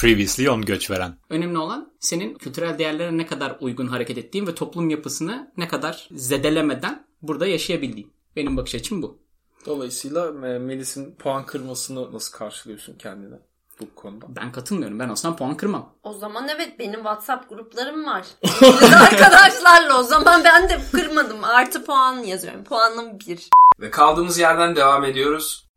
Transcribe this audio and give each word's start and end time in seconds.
Previously 0.00 0.50
on 0.50 0.62
Göçveren. 0.62 1.16
Önemli 1.30 1.58
olan 1.58 1.92
senin 1.98 2.34
kültürel 2.34 2.78
değerlere 2.78 3.16
ne 3.16 3.26
kadar 3.26 3.56
uygun 3.60 3.86
hareket 3.86 4.18
ettiğin 4.18 4.46
ve 4.46 4.54
toplum 4.54 4.90
yapısını 4.90 5.52
ne 5.56 5.68
kadar 5.68 6.08
zedelemeden 6.12 7.06
burada 7.22 7.46
yaşayabildiğin. 7.46 8.12
Benim 8.36 8.56
bakış 8.56 8.74
açım 8.74 9.02
bu. 9.02 9.18
Dolayısıyla 9.66 10.26
e, 10.26 10.58
Melis'in 10.58 11.14
puan 11.14 11.46
kırmasını 11.46 12.12
nasıl 12.12 12.38
karşılıyorsun 12.38 12.98
kendine 12.98 13.34
bu 13.80 13.94
konuda? 13.94 14.26
Ben 14.28 14.52
katılmıyorum. 14.52 14.98
Ben 14.98 15.08
olsam 15.08 15.36
puan 15.36 15.56
kırmam. 15.56 15.94
O 16.02 16.12
zaman 16.12 16.48
evet 16.48 16.78
benim 16.78 17.00
WhatsApp 17.00 17.48
gruplarım 17.48 18.06
var. 18.06 18.26
Biz 18.62 18.92
arkadaşlarla 18.94 20.00
o 20.00 20.02
zaman 20.02 20.44
ben 20.44 20.68
de 20.68 20.80
kırmadım. 20.92 21.44
Artı 21.44 21.84
puan 21.84 22.14
yazıyorum. 22.16 22.64
Puanım 22.64 23.18
bir. 23.20 23.48
Ve 23.80 23.90
kaldığımız 23.90 24.38
yerden 24.38 24.76
devam 24.76 25.04
ediyoruz. 25.04 25.69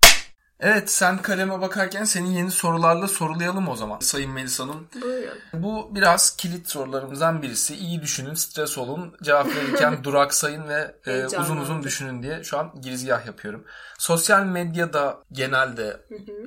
Evet 0.66 0.91
sen 0.91 1.21
kaleme 1.21 1.61
bakarken 1.61 2.04
seni 2.04 2.36
yeni 2.36 2.52
sorularla 2.52 3.07
sorulayalım 3.07 3.68
o 3.68 3.75
zaman. 3.75 4.00
Sayın 4.00 4.32
Melis 4.32 4.59
Hanım. 4.59 4.88
Buyurun. 5.02 5.38
Bu 5.54 5.95
biraz 5.95 6.36
kilit 6.36 6.70
sorularımızdan 6.70 7.41
birisi. 7.41 7.76
İyi 7.76 8.02
düşünün, 8.02 8.34
stres 8.34 8.77
olun, 8.77 9.16
cevap 9.23 9.48
verirken 9.55 9.98
duraksayın 10.03 10.67
ve 10.67 10.95
e, 11.05 11.26
uzun 11.26 11.58
uzun 11.58 11.84
düşünün 11.84 12.23
diye 12.23 12.44
şu 12.44 12.59
an 12.59 12.81
girizgah 12.81 13.26
yapıyorum. 13.26 13.66
Sosyal 13.98 14.45
medyada 14.45 15.23
genelde 15.31 16.02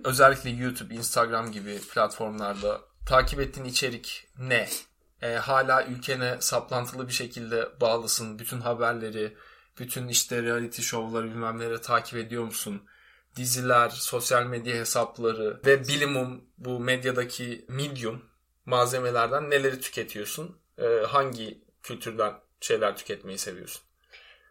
özellikle 0.05 0.51
YouTube, 0.51 0.95
Instagram 0.95 1.53
gibi 1.53 1.79
platformlarda 1.95 2.81
takip 3.07 3.41
ettiğin 3.41 3.67
içerik 3.67 4.29
ne? 4.39 4.69
E, 5.23 5.35
hala 5.35 5.85
ülkene 5.85 6.37
saplantılı 6.41 7.09
bir 7.09 7.13
şekilde 7.13 7.69
bağlısın. 7.81 8.39
Bütün 8.39 8.61
haberleri, 8.61 9.37
bütün 9.79 10.09
işte 10.09 10.43
reality 10.43 10.83
şovları 10.83 11.25
bilmem 11.25 11.59
neleri 11.59 11.81
takip 11.81 12.19
ediyor 12.19 12.45
musun? 12.45 12.83
Diziler, 13.37 13.89
sosyal 13.89 14.47
medya 14.47 14.75
hesapları 14.75 15.61
ve 15.67 15.89
bilimum 15.89 16.45
bu 16.59 16.81
medyadaki 16.81 17.65
medium 17.69 18.23
malzemelerden 18.67 19.51
neleri 19.51 19.81
tüketiyorsun? 19.81 20.59
E, 20.79 20.87
hangi 21.09 21.61
kültürden 21.83 22.35
şeyler 22.61 22.97
tüketmeyi 22.97 23.39
seviyorsun? 23.39 23.83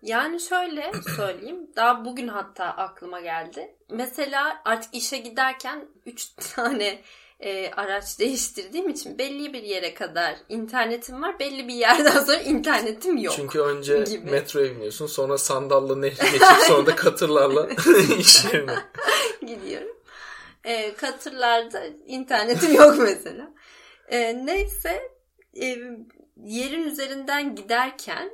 Yani 0.02 0.39
şöyle 0.39 0.92
söyleyeyim. 1.16 1.69
Daha 1.75 2.05
bugün 2.05 2.27
hatta 2.27 2.66
aklıma 2.66 3.22
geldi. 3.22 3.75
Mesela 3.89 4.61
artık 4.66 4.94
işe 4.94 5.17
giderken 5.17 5.88
3 6.05 6.25
tane 6.55 7.02
e, 7.39 7.72
araç 7.72 8.19
değiştirdiğim 8.19 8.89
için 8.89 9.17
belli 9.17 9.53
bir 9.53 9.64
yere 9.64 9.94
kadar 9.94 10.36
internetim 10.50 11.22
var. 11.22 11.39
Belli 11.39 11.67
bir 11.67 11.73
yerden 11.73 12.23
sonra 12.23 12.38
internetim 12.38 13.17
yok. 13.17 13.33
Çünkü 13.36 13.59
önce 13.59 14.03
gibi. 14.03 14.31
metroya 14.31 14.75
biniyorsun 14.75 15.08
sonra 15.08 15.38
sandalla 15.38 15.95
nehri 16.00 16.31
geçip 16.31 16.58
sonra 16.67 16.86
da 16.86 16.95
katırlarla 16.95 17.67
iş 18.19 18.45
yerine. 18.45 18.75
gidiyorum. 19.42 19.95
E, 20.64 20.94
katırlarda 20.94 21.86
internetim 22.05 22.73
yok 22.73 22.95
mesela. 23.00 23.53
E, 24.08 24.45
neyse 24.45 25.11
e, 25.61 25.77
yerin 26.44 26.83
üzerinden 26.83 27.55
giderken 27.55 28.31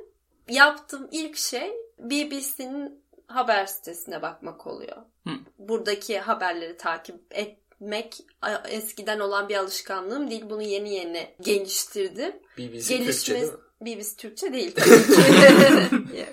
yaptığım 0.48 1.08
ilk 1.10 1.36
şey 1.36 1.72
BBC'nin 1.98 3.02
haber 3.26 3.66
sitesine 3.66 4.22
bakmak 4.22 4.66
oluyor. 4.66 4.96
Hı. 5.26 5.30
Buradaki 5.58 6.18
haberleri 6.18 6.76
takip 6.76 7.16
etmek 7.30 7.61
a- 8.42 8.68
eskiden 8.68 9.18
olan 9.20 9.48
bir 9.48 9.56
alışkanlığım 9.56 10.30
değil. 10.30 10.44
Bunu 10.50 10.62
yeni 10.62 10.94
yeni 10.94 11.34
geliştirdim. 11.40 12.32
BBC 12.58 13.04
Türkçe 13.04 13.34
değil 13.34 13.52
mi? 13.52 13.58
BBC 13.80 14.16
Türkçe 14.16 14.52
değil 14.52 14.74
tabii 14.74 15.14
ki. 16.12 16.26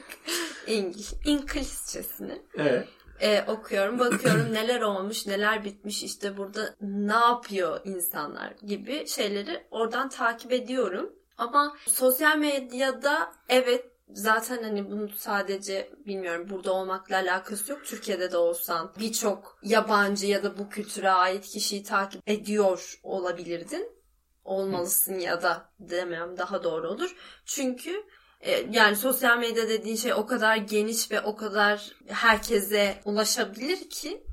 İngiliz, 0.73 1.13
İngilizcesini 1.25 2.41
Evet. 2.57 2.87
e, 3.21 3.43
okuyorum, 3.47 3.99
bakıyorum 3.99 4.53
neler 4.53 4.81
olmuş, 4.81 5.27
neler 5.27 5.63
bitmiş, 5.65 6.03
işte 6.03 6.37
burada 6.37 6.75
ne 6.81 7.13
yapıyor 7.13 7.81
insanlar 7.85 8.53
gibi 8.65 9.07
şeyleri 9.07 9.63
oradan 9.71 10.09
takip 10.09 10.51
ediyorum. 10.51 11.13
Ama 11.37 11.77
sosyal 11.87 12.37
medyada 12.37 13.31
evet 13.49 13.85
zaten 14.13 14.63
hani 14.63 14.91
bunu 14.91 15.09
sadece 15.09 15.89
bilmiyorum 16.05 16.47
burada 16.49 16.73
olmakla 16.73 17.15
alakası 17.15 17.71
yok. 17.71 17.85
Türkiye'de 17.85 18.31
de 18.31 18.37
olsan 18.37 18.93
birçok 18.99 19.59
yabancı 19.63 20.27
ya 20.27 20.43
da 20.43 20.57
bu 20.57 20.69
kültüre 20.69 21.09
ait 21.09 21.45
kişiyi 21.45 21.83
takip 21.83 22.29
ediyor 22.29 22.99
olabilirdin. 23.03 23.99
Olmalısın 24.43 25.19
ya 25.19 25.41
da 25.41 25.69
demem 25.79 26.37
daha 26.37 26.63
doğru 26.63 26.89
olur. 26.89 27.15
Çünkü 27.45 28.03
e, 28.41 28.65
yani 28.71 28.95
sosyal 28.95 29.37
medya 29.37 29.69
dediğin 29.69 29.95
şey 29.95 30.13
o 30.13 30.25
kadar 30.25 30.57
geniş 30.57 31.11
ve 31.11 31.21
o 31.21 31.35
kadar 31.35 31.91
herkese 32.07 33.01
ulaşabilir 33.05 33.89
ki 33.89 34.23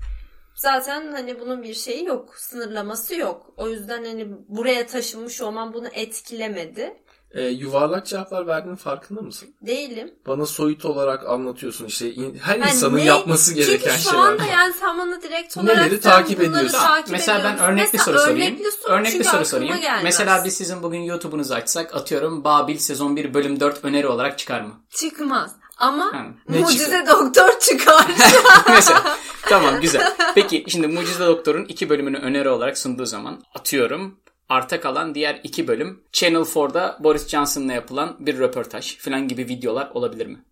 zaten 0.54 1.12
hani 1.12 1.40
bunun 1.40 1.62
bir 1.62 1.74
şeyi 1.74 2.04
yok, 2.04 2.36
sınırlaması 2.38 3.14
yok. 3.14 3.52
O 3.56 3.68
yüzden 3.68 4.04
hani 4.04 4.26
buraya 4.48 4.86
taşınmış 4.86 5.40
olmam 5.40 5.74
bunu 5.74 5.88
etkilemedi. 5.88 6.96
Ee, 7.36 7.42
yuvarlak 7.42 8.06
cevaplar 8.06 8.46
verdiğinin 8.46 8.76
farkında 8.76 9.20
mısın? 9.20 9.48
Değilim. 9.66 10.14
Bana 10.26 10.46
soyut 10.46 10.84
olarak 10.84 11.26
anlatıyorsun 11.26 11.84
işte 11.84 12.12
in- 12.14 12.38
her 12.38 12.58
Hani 12.58 12.70
insanın 12.72 12.96
ne- 12.96 13.04
yapması 13.04 13.54
gereken 13.54 13.78
Çünkü 13.90 14.02
şu 14.02 14.10
şeyler. 14.10 14.24
anda 14.24 14.44
yani 14.44 14.72
sen 14.80 14.98
bana 14.98 15.22
direkt 15.22 15.56
olarak 15.56 15.76
Neleri 15.76 16.00
takip 16.00 16.40
ediyorsun? 16.40 16.78
takip 16.78 17.10
Mesela 17.10 17.44
ben 17.44 17.58
örnekli 17.58 17.82
Mesela 17.98 18.04
soru 18.04 18.18
sorayım. 18.18 18.38
Örnekli 18.54 18.70
soru 18.70 18.92
Örnekli 18.92 19.24
soru 19.24 19.44
sorayım. 19.44 19.80
gelmez. 19.80 20.04
Mesela 20.04 20.44
biz 20.44 20.54
sizin 20.54 20.82
bugün 20.82 20.98
YouTube'unuzu 21.00 21.54
açsak 21.54 21.94
atıyorum 21.94 22.44
Babil 22.44 22.78
sezon 22.78 23.16
1 23.16 23.34
bölüm 23.34 23.60
4 23.60 23.84
öneri 23.84 24.06
olarak 24.08 24.38
çıkar 24.38 24.60
mı? 24.60 24.74
Çıkmaz. 24.90 25.52
Ama 25.78 26.04
Ha, 26.04 26.26
ne 26.48 26.58
mucize 26.58 27.04
doktor 27.06 27.58
çıkar. 27.60 28.06
Mesela. 28.68 29.16
Tamam 29.42 29.80
güzel. 29.80 30.14
Peki 30.34 30.64
şimdi 30.68 30.86
Mucize 30.86 31.26
Doktor'un 31.26 31.64
iki 31.64 31.88
bölümünü 31.88 32.18
öneri 32.18 32.48
olarak 32.48 32.78
sunduğu 32.78 33.06
zaman 33.06 33.42
atıyorum 33.54 34.18
arta 34.48 34.80
kalan 34.80 35.14
diğer 35.14 35.40
iki 35.44 35.68
bölüm 35.68 36.04
Channel 36.12 36.40
4'da 36.40 36.98
Boris 37.00 37.28
Johnson'la 37.28 37.72
yapılan 37.72 38.16
bir 38.18 38.38
röportaj 38.38 38.98
falan 38.98 39.28
gibi 39.28 39.48
videolar 39.48 39.90
olabilir 39.94 40.26
mi? 40.26 40.44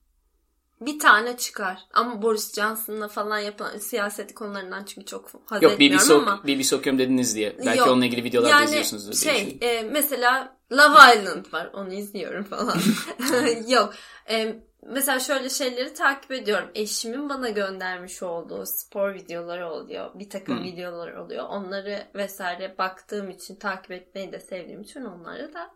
bir 0.80 0.98
tane 0.98 1.36
çıkar. 1.36 1.78
Ama 1.94 2.22
Boris 2.22 2.54
Johnson'la 2.54 3.08
falan 3.08 3.38
yapılan 3.38 3.78
siyaset 3.78 4.34
konularından 4.34 4.84
çünkü 4.84 5.06
çok 5.06 5.30
haz 5.46 5.62
Yok 5.62 5.72
etmiyorum 5.72 5.98
BBC, 5.98 6.14
ama. 6.14 6.34
ok- 6.34 6.46
BBC 6.46 6.76
okuyorum 6.76 6.98
dediniz 6.98 7.36
diye. 7.36 7.56
Belki 7.66 7.78
Yok. 7.78 7.88
onunla 7.88 8.06
ilgili 8.06 8.24
videolar 8.24 8.48
da 8.48 8.54
yani 8.54 8.64
izliyorsunuzdur 8.64 9.12
diye 9.12 9.34
şey 9.34 9.58
e, 9.60 9.82
mesela 9.82 10.56
Love 10.72 11.18
Island 11.20 11.52
var 11.52 11.70
onu 11.72 11.92
izliyorum 11.92 12.44
falan. 12.44 12.76
Yok 13.68 13.94
e, 14.30 14.56
mesela 14.86 15.20
şöyle 15.20 15.50
şeyleri 15.50 15.94
takip 15.94 16.32
ediyorum. 16.32 16.68
Eşimin 16.74 17.28
bana 17.28 17.48
göndermiş 17.48 18.22
olduğu 18.22 18.64
spor 18.66 19.14
videoları 19.14 19.68
oluyor. 19.70 20.10
Bir 20.14 20.30
takım 20.30 20.58
Hı. 20.58 20.62
videolar 20.62 21.12
oluyor. 21.12 21.44
Onları 21.48 22.06
vesaire 22.14 22.74
baktığım 22.78 23.30
için 23.30 23.56
takip 23.56 23.90
etmeyi 23.90 24.32
de 24.32 24.40
sevdiğim 24.40 24.80
için 24.82 25.04
onları 25.04 25.54
da 25.54 25.70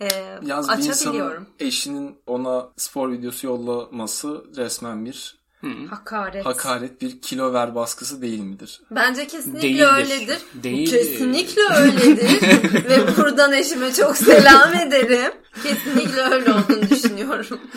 e, 0.00 0.08
Yalnız 0.42 0.68
bir 0.68 0.72
açabiliyorum. 0.72 1.42
insanın 1.42 1.46
eşinin 1.68 2.18
ona 2.26 2.68
spor 2.76 3.12
videosu 3.12 3.46
yollaması 3.46 4.44
resmen 4.56 5.04
bir 5.04 5.42
Hakaret. 5.90 6.46
hakaret, 6.46 7.02
bir 7.02 7.20
kilo 7.20 7.52
ver 7.52 7.74
baskısı 7.74 8.22
değil 8.22 8.40
midir? 8.40 8.80
Bence 8.90 9.26
kesinlikle 9.26 9.62
Değildir. 9.68 9.86
öyledir. 9.96 10.38
Değildir. 10.54 10.90
Kesinlikle 10.90 11.62
öyledir. 11.76 12.42
Ve 12.90 13.16
buradan 13.16 13.52
eşime 13.52 13.92
çok 13.92 14.16
selam 14.16 14.74
ederim. 14.74 15.32
Kesinlikle 15.62 16.20
öyle 16.22 16.52
olduğunu 16.52 16.90
düşünüyorum. 16.90 17.60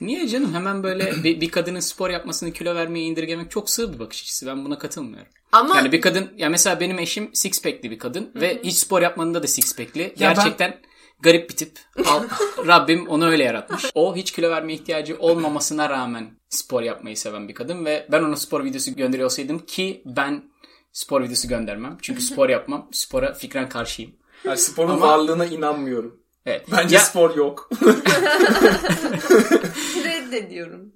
Niye 0.00 0.28
canım 0.28 0.54
hemen 0.54 0.82
böyle 0.82 1.24
bir, 1.24 1.40
bir 1.40 1.50
kadının 1.50 1.80
spor 1.80 2.10
yapmasını 2.10 2.52
kilo 2.52 2.74
vermeye 2.74 3.04
indirgemek 3.04 3.50
çok 3.50 3.70
sığ 3.70 3.92
bir 3.94 3.98
bakış 3.98 4.22
açısı. 4.22 4.46
Ben 4.46 4.64
buna 4.64 4.78
katılmıyorum. 4.78 5.32
Ama 5.52 5.76
Yani 5.76 5.92
bir 5.92 6.00
kadın 6.00 6.30
ya 6.36 6.48
mesela 6.48 6.80
benim 6.80 6.98
eşim 6.98 7.30
six 7.34 7.62
pack'li 7.62 7.90
bir 7.90 7.98
kadın 7.98 8.30
ve 8.34 8.60
hiç 8.64 8.74
spor 8.76 9.02
yapmanında 9.02 9.42
da 9.42 9.46
six 9.46 9.76
pack'li. 9.76 10.00
ben- 10.04 10.14
Gerçekten 10.16 10.80
garip 11.20 11.50
bir 11.50 11.56
tip. 11.56 11.78
Al- 12.06 12.22
Rabbim 12.66 13.08
onu 13.08 13.26
öyle 13.28 13.44
yaratmış. 13.44 13.84
O 13.94 14.16
hiç 14.16 14.30
kilo 14.32 14.50
verme 14.50 14.74
ihtiyacı 14.74 15.16
olmamasına 15.18 15.90
rağmen 15.90 16.30
spor 16.48 16.82
yapmayı 16.82 17.16
seven 17.16 17.48
bir 17.48 17.54
kadın 17.54 17.84
ve 17.84 18.06
ben 18.12 18.22
ona 18.22 18.36
spor 18.36 18.64
videosu 18.64 18.96
gönderiyor 18.96 19.26
olsaydım 19.26 19.58
ki 19.58 20.02
ben 20.06 20.42
spor 20.92 21.22
videosu 21.22 21.48
göndermem. 21.48 21.98
Çünkü 22.02 22.22
spor 22.22 22.48
yapmam. 22.48 22.88
Spora 22.92 23.34
fikren 23.34 23.68
karşıyım. 23.68 24.10
Yani 24.44 24.58
sporun 24.58 24.90
Ama- 24.90 25.08
varlığına 25.08 25.46
inanmıyorum. 25.46 26.20
Evet. 26.46 26.66
Bence 26.72 26.94
Ya- 26.94 27.00
spor 27.00 27.36
yok. 27.36 27.70
reddediyorum. 30.04 30.92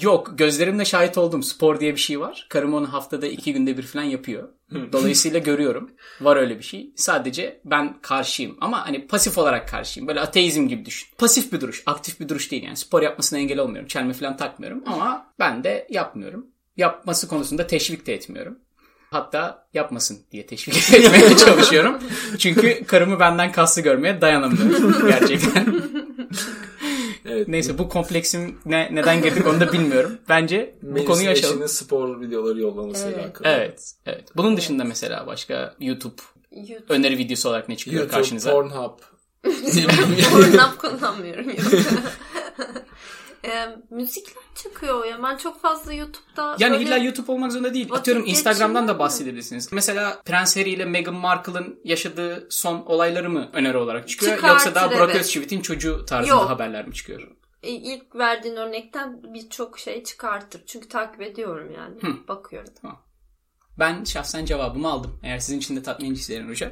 Yok 0.00 0.38
gözlerimle 0.38 0.84
şahit 0.84 1.18
oldum. 1.18 1.42
Spor 1.42 1.80
diye 1.80 1.92
bir 1.92 2.00
şey 2.00 2.20
var. 2.20 2.46
Karım 2.50 2.74
onu 2.74 2.92
haftada 2.92 3.26
iki 3.26 3.52
günde 3.52 3.78
bir 3.78 3.82
falan 3.82 4.02
yapıyor. 4.02 4.48
Dolayısıyla 4.92 5.38
görüyorum. 5.38 5.90
Var 6.20 6.36
öyle 6.36 6.58
bir 6.58 6.62
şey. 6.64 6.92
Sadece 6.96 7.60
ben 7.64 8.00
karşıyım. 8.02 8.56
Ama 8.60 8.86
hani 8.86 9.06
pasif 9.06 9.38
olarak 9.38 9.68
karşıyım. 9.68 10.08
Böyle 10.08 10.20
ateizm 10.20 10.68
gibi 10.68 10.84
düşün. 10.84 11.08
Pasif 11.18 11.52
bir 11.52 11.60
duruş. 11.60 11.82
Aktif 11.86 12.20
bir 12.20 12.28
duruş 12.28 12.50
değil 12.50 12.62
yani. 12.62 12.76
Spor 12.76 13.02
yapmasına 13.02 13.38
engel 13.38 13.58
olmuyorum. 13.58 13.88
Çelme 13.88 14.12
falan 14.12 14.36
takmıyorum. 14.36 14.82
Ama 14.86 15.26
ben 15.38 15.64
de 15.64 15.86
yapmıyorum. 15.90 16.46
Yapması 16.76 17.28
konusunda 17.28 17.66
teşvik 17.66 18.06
de 18.06 18.14
etmiyorum. 18.14 18.58
Hatta 19.16 19.66
yapmasın 19.74 20.18
diye 20.32 20.46
teşvik 20.46 20.76
etmeye 20.94 21.36
çalışıyorum. 21.36 21.98
Çünkü 22.38 22.84
karımı 22.84 23.20
benden 23.20 23.52
kaslı 23.52 23.82
görmeye 23.82 24.20
dayanamıyorum. 24.20 25.08
Gerçekten. 25.08 25.82
Evet. 27.28 27.48
Neyse 27.48 27.78
bu 27.78 27.88
kompleksim 27.88 28.58
ne, 28.66 28.88
neden 28.92 29.22
girdik 29.22 29.46
onu 29.46 29.60
da 29.60 29.72
bilmiyorum. 29.72 30.18
Bence 30.28 30.74
bu 30.82 30.86
Melis'in 30.86 31.06
konuyu 31.06 31.28
açalım. 31.28 31.54
eşinin 31.54 31.66
spor 31.66 32.20
videoları 32.20 32.60
yollamasıyla 32.60 33.10
Evet. 33.10 33.24
alakalı. 33.24 33.48
Evet, 33.48 33.92
evet. 34.06 34.28
Bunun 34.36 34.56
dışında 34.56 34.84
mesela 34.84 35.26
başka 35.26 35.74
YouTube 35.80 36.22
YouTube. 36.52 36.94
öneri 36.94 37.18
videosu 37.18 37.48
olarak 37.48 37.68
ne 37.68 37.76
çıkıyor 37.76 38.00
YouTube, 38.02 38.16
karşınıza? 38.16 38.50
Pornhub. 38.50 38.98
Pornhub 40.32 40.78
kullanmıyorum. 40.78 41.46
E, 43.46 43.76
müzikler 43.90 44.42
çıkıyor 44.54 45.04
ya. 45.04 45.22
Ben 45.22 45.36
çok 45.36 45.60
fazla 45.60 45.92
YouTube'da 45.92 46.56
Yani 46.58 46.76
illa 46.76 46.96
YouTube 46.96 47.32
olmak 47.32 47.52
zorunda 47.52 47.74
değil. 47.74 47.88
Atıyorum 47.92 48.26
Instagram'dan 48.26 48.88
da 48.88 48.98
bahsedebilirsiniz. 48.98 49.72
Mesela 49.72 50.22
Prens 50.24 50.56
Harry 50.56 50.70
ile 50.70 50.84
Meghan 50.84 51.14
Markle'ın 51.14 51.80
yaşadığı 51.84 52.46
son 52.50 52.82
olayları 52.86 53.30
mı 53.30 53.50
öneri 53.52 53.76
olarak 53.76 54.08
çıkıyor? 54.08 54.36
Çıkartır, 54.36 54.54
Yoksa 54.54 54.74
daha 54.74 54.90
Brock 54.90 55.10
evet. 55.10 55.16
Özçivit'in 55.16 55.60
çocuğu 55.60 56.04
tarzında 56.06 56.34
Yok. 56.34 56.50
haberler 56.50 56.88
mi 56.88 56.94
çıkıyor? 56.94 57.36
E, 57.62 57.70
ilk 57.70 58.16
verdiğin 58.16 58.56
örnekten 58.56 59.34
birçok 59.34 59.78
şey 59.78 60.04
çıkartır. 60.04 60.62
Çünkü 60.66 60.88
takip 60.88 61.22
ediyorum 61.22 61.72
yani. 61.72 61.96
Bakıyorum. 62.28 62.72
Ben 63.78 64.04
şahsen 64.04 64.44
cevabımı 64.44 64.88
aldım. 64.88 65.20
Eğer 65.22 65.38
sizin 65.38 65.58
için 65.58 65.76
de 65.76 65.82
tatmin 65.82 66.10
edicilerin 66.10 66.48
hocam. 66.48 66.70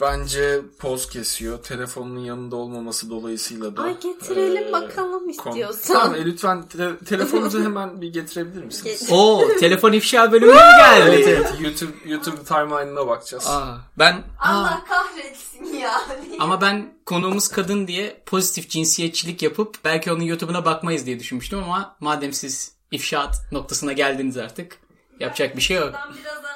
Bence 0.00 0.60
poz 0.78 1.08
kesiyor. 1.08 1.62
Telefonunun 1.62 2.20
yanında 2.20 2.56
olmaması 2.56 3.10
dolayısıyla 3.10 3.76
da. 3.76 3.82
Ay 3.82 4.00
getirelim 4.00 4.62
eee, 4.66 4.72
bakalım 4.72 5.28
istiyorsan. 5.28 5.94
Tamam 5.94 6.14
e, 6.14 6.24
lütfen 6.24 6.68
te- 6.68 6.98
telefonunuzu 7.08 7.64
hemen 7.64 8.00
bir 8.00 8.12
getirebilir 8.12 8.64
misiniz? 8.64 9.08
Oo 9.10 9.42
telefon 9.60 9.92
ifşa 9.92 10.32
bölümü 10.32 10.52
mü 10.52 10.58
geldi? 10.78 11.10
evet 11.10 11.28
evet 11.28 11.52
YouTube 11.60 11.92
YouTube 12.04 12.44
timeline'ına 12.44 13.06
bakacağız. 13.06 13.46
Aa, 13.46 13.78
ben 13.98 14.12
aa, 14.12 14.50
Allah 14.58 14.84
kahretsin 14.88 15.64
ya. 15.76 16.02
ama 16.38 16.60
ben 16.60 16.94
konuğumuz 17.06 17.48
kadın 17.48 17.86
diye 17.86 18.22
pozitif 18.26 18.70
cinsiyetçilik 18.70 19.42
yapıp 19.42 19.76
belki 19.84 20.12
onun 20.12 20.22
YouTube'una 20.22 20.64
bakmayız 20.64 21.06
diye 21.06 21.18
düşünmüştüm 21.20 21.58
ama 21.64 21.96
madem 22.00 22.32
siz 22.32 22.72
ifşaat 22.90 23.52
noktasına 23.52 23.92
geldiniz 23.92 24.36
artık 24.38 24.76
yapacak 25.20 25.56
bir 25.56 25.62
şey 25.62 25.76
yok. 25.76 25.90
Ben 25.94 26.14
biraz. 26.24 26.53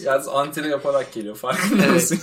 Yalnız 0.00 0.28
antene 0.28 0.68
yaparak 0.68 1.12
geliyor 1.12 1.36
farkında 1.36 1.82
Evet. 1.82 1.94
mısın? 1.94 2.20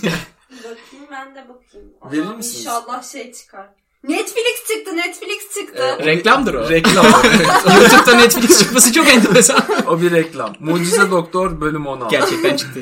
bakayım 0.50 1.06
ben 1.10 1.34
de 1.34 1.46
bakayım. 1.48 1.88
Verir 2.12 2.22
Allah'ım 2.22 2.36
misiniz? 2.36 2.60
İnşallah 2.60 3.02
şey 3.12 3.32
çıkar. 3.32 3.66
Netflix 4.08 4.68
çıktı, 4.68 4.96
Netflix 4.96 5.54
çıktı. 5.54 5.98
Reklamdır 6.04 6.54
o. 6.54 6.68
Reklam. 6.70 7.06
YouTube'da 7.80 8.16
Netflix 8.16 8.58
çıkması 8.58 8.92
çok 8.92 9.08
enteresan. 9.08 9.62
o 9.86 10.00
bir 10.00 10.10
reklam. 10.10 10.54
Mucize 10.60 11.10
Doktor 11.10 11.60
bölüm 11.60 11.86
16. 11.86 12.10
Gerçekten 12.16 12.56
çıktı. 12.56 12.80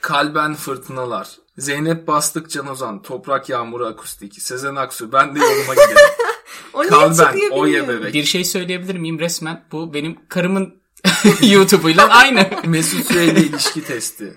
Kalben 0.00 0.54
Fırtınalar. 0.54 1.28
Zeynep 1.58 2.06
Bastık 2.06 2.50
Can 2.50 2.68
Ozan. 2.68 3.02
Toprak 3.02 3.48
Yağmuru 3.48 3.86
Akustik. 3.86 4.42
Sezen 4.42 4.74
Aksu. 4.76 5.12
Ben 5.12 5.34
de 5.34 5.38
yoluma 5.38 5.74
giderim. 5.74 5.96
o 6.72 6.80
niye 6.80 6.90
Kalben. 6.90 7.12
çıkıyor 7.32 7.50
Oye 7.50 7.72
bilmiyorum. 7.80 8.00
bebek. 8.02 8.14
Bir 8.14 8.24
şey 8.24 8.44
söyleyebilir 8.44 8.96
miyim 8.98 9.18
resmen? 9.18 9.64
Bu 9.72 9.94
benim 9.94 10.18
karımın 10.28 10.74
YouTube'uyla 11.42 12.08
aynı. 12.08 12.48
Mesut 12.66 13.06
Süreyle 13.06 13.40
ilişki 13.40 13.84
testi. 13.84 14.36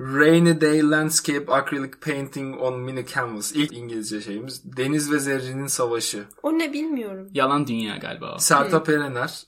Rainy 0.00 0.60
Day 0.60 0.90
Landscape 0.90 1.52
Acrylic 1.52 1.90
Painting 2.00 2.60
on 2.60 2.80
Mini 2.80 3.06
Canvas. 3.06 3.52
İlk 3.52 3.72
İngilizce 3.72 4.20
şeyimiz. 4.20 4.76
Deniz 4.76 5.12
ve 5.12 5.18
Zerrinin 5.18 5.66
Savaşı. 5.66 6.24
O 6.42 6.58
ne 6.58 6.72
bilmiyorum. 6.72 7.28
Yalan 7.32 7.66
dünya 7.66 7.96
galiba 7.96 8.34
o. 8.34 8.38
Sertab 8.38 8.88
Erener. 8.88 9.42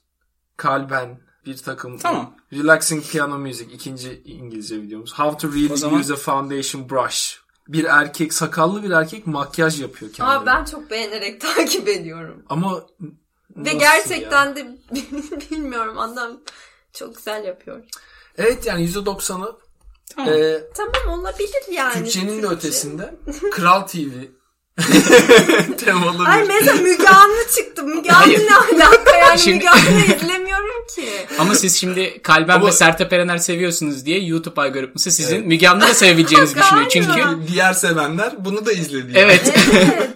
Kalben. 0.57 1.21
Bir 1.47 1.57
takım. 1.57 1.99
Tamam. 1.99 2.37
Relaxing 2.53 3.05
Piano 3.13 3.39
Music. 3.39 3.65
ikinci 3.73 4.23
İngilizce 4.25 4.83
videomuz. 4.83 5.13
How 5.19 5.39
to 5.49 5.55
really 5.55 5.77
zaman- 5.77 6.01
use 6.01 6.13
a 6.13 6.17
foundation 6.17 6.91
brush. 6.91 7.41
Bir 7.69 7.85
erkek, 7.85 8.33
sakallı 8.35 8.83
bir 8.83 8.91
erkek 8.91 9.27
makyaj 9.27 9.81
yapıyor 9.81 10.13
kendine. 10.13 10.37
Aa 10.37 10.47
ben 10.47 10.65
çok 10.65 10.91
beğenerek 10.91 11.41
takip 11.57 11.89
ediyorum. 11.89 12.43
Ama 12.49 12.87
Ve 13.57 13.65
nasıl 13.65 13.79
gerçekten 13.79 14.47
ya? 14.47 14.57
de 14.57 14.67
bilmiyorum 15.51 15.99
adam 15.99 16.41
çok 16.93 17.17
güzel 17.17 17.45
yapıyor. 17.45 17.83
Evet 18.39 18.67
yani 18.67 18.89
%90'ı 18.91 19.57
Tamam. 20.17 20.33
e, 20.35 20.59
Tamam 20.77 21.19
olabilir 21.21 21.73
yani. 21.73 21.95
Türkçenin 21.95 22.29
de 22.29 22.49
Türkçe. 22.49 22.57
ötesinde 22.57 23.15
Kral 23.53 23.81
TV 23.81 23.97
temalı 25.79 26.25
Ay 26.29 26.45
mesela 26.49 26.75
Müge 26.83 27.09
Anlı 27.09 27.47
çıktı. 27.57 27.83
Müge 27.83 28.11
Anlı 28.13 28.33
ne 28.47 28.85
alaka 28.85 29.17
yani 29.17 29.39
Şimdi- 29.39 29.57
Müge 29.57 29.69
Anlı'yı 29.69 30.05
izlemiyorum 30.17 30.87
ki. 30.95 31.09
Ama 31.39 31.55
siz 31.55 31.77
şimdi 31.81 32.23
Kalben 32.23 32.55
Ama- 32.57 32.67
ve 32.67 32.73
Sertab 32.73 33.13
Erener 33.13 33.39
seviyorsunuz 33.39 34.07
diye 34.07 34.19
YouTube 34.25 34.61
algoritması 34.61 35.11
sizin 35.11 35.37
Evet. 35.37 35.47
Müge 35.47 35.69
Anlı 35.69 35.81
da 35.83 35.95
sevebileceğinizi 35.95 36.57
düşünüyor. 36.57 36.89
Çünkü 36.89 37.13
diğer 37.53 37.73
sevenler 37.73 38.45
bunu 38.45 38.67
da 38.67 38.73
izledi. 38.73 39.19
yani. 39.19 39.19
evet. 39.19 39.55
Evet. 39.73 40.09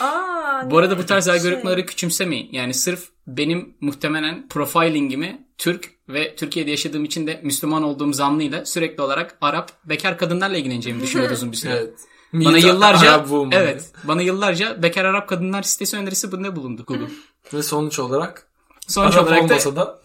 Aa, 0.00 0.39
Bu 0.66 0.78
arada 0.78 0.98
bu 0.98 1.06
tarz 1.06 1.24
şey. 1.24 1.34
algoritmaları 1.34 1.86
küçümsemeyin. 1.86 2.48
Yani 2.52 2.74
sırf 2.74 3.08
benim 3.26 3.74
muhtemelen 3.80 4.48
profilingimi 4.48 5.46
Türk 5.58 5.90
ve 6.08 6.36
Türkiye'de 6.36 6.70
yaşadığım 6.70 7.04
için 7.04 7.26
de 7.26 7.40
Müslüman 7.44 7.82
olduğum 7.82 8.12
zannıyla 8.12 8.64
sürekli 8.64 9.02
olarak 9.02 9.38
Arap 9.40 9.72
bekar 9.84 10.18
kadınlarla 10.18 10.56
ilgileneceğimi 10.56 11.02
düşünüyordu 11.02 11.34
uzun 11.34 11.52
bir 11.52 11.56
süre. 11.56 11.72
Evet. 11.72 11.94
Bana 12.32 12.58
yıllarca 12.58 13.26
evet 13.52 13.92
bana 14.04 14.22
yıllarca 14.22 14.82
bekar 14.82 15.04
Arap 15.04 15.28
kadınlar 15.28 15.62
sitesi 15.62 15.96
önerisi 15.96 16.32
bunda 16.32 16.56
bulundu 16.56 16.84
Google. 16.86 17.06
Ve 17.54 17.62
sonuç 17.62 17.98
olarak 17.98 18.49
Sonuç 18.90 19.14
Arap 19.14 19.26
olarak 19.26 19.42
olmasa 19.42 19.76
da 19.76 19.98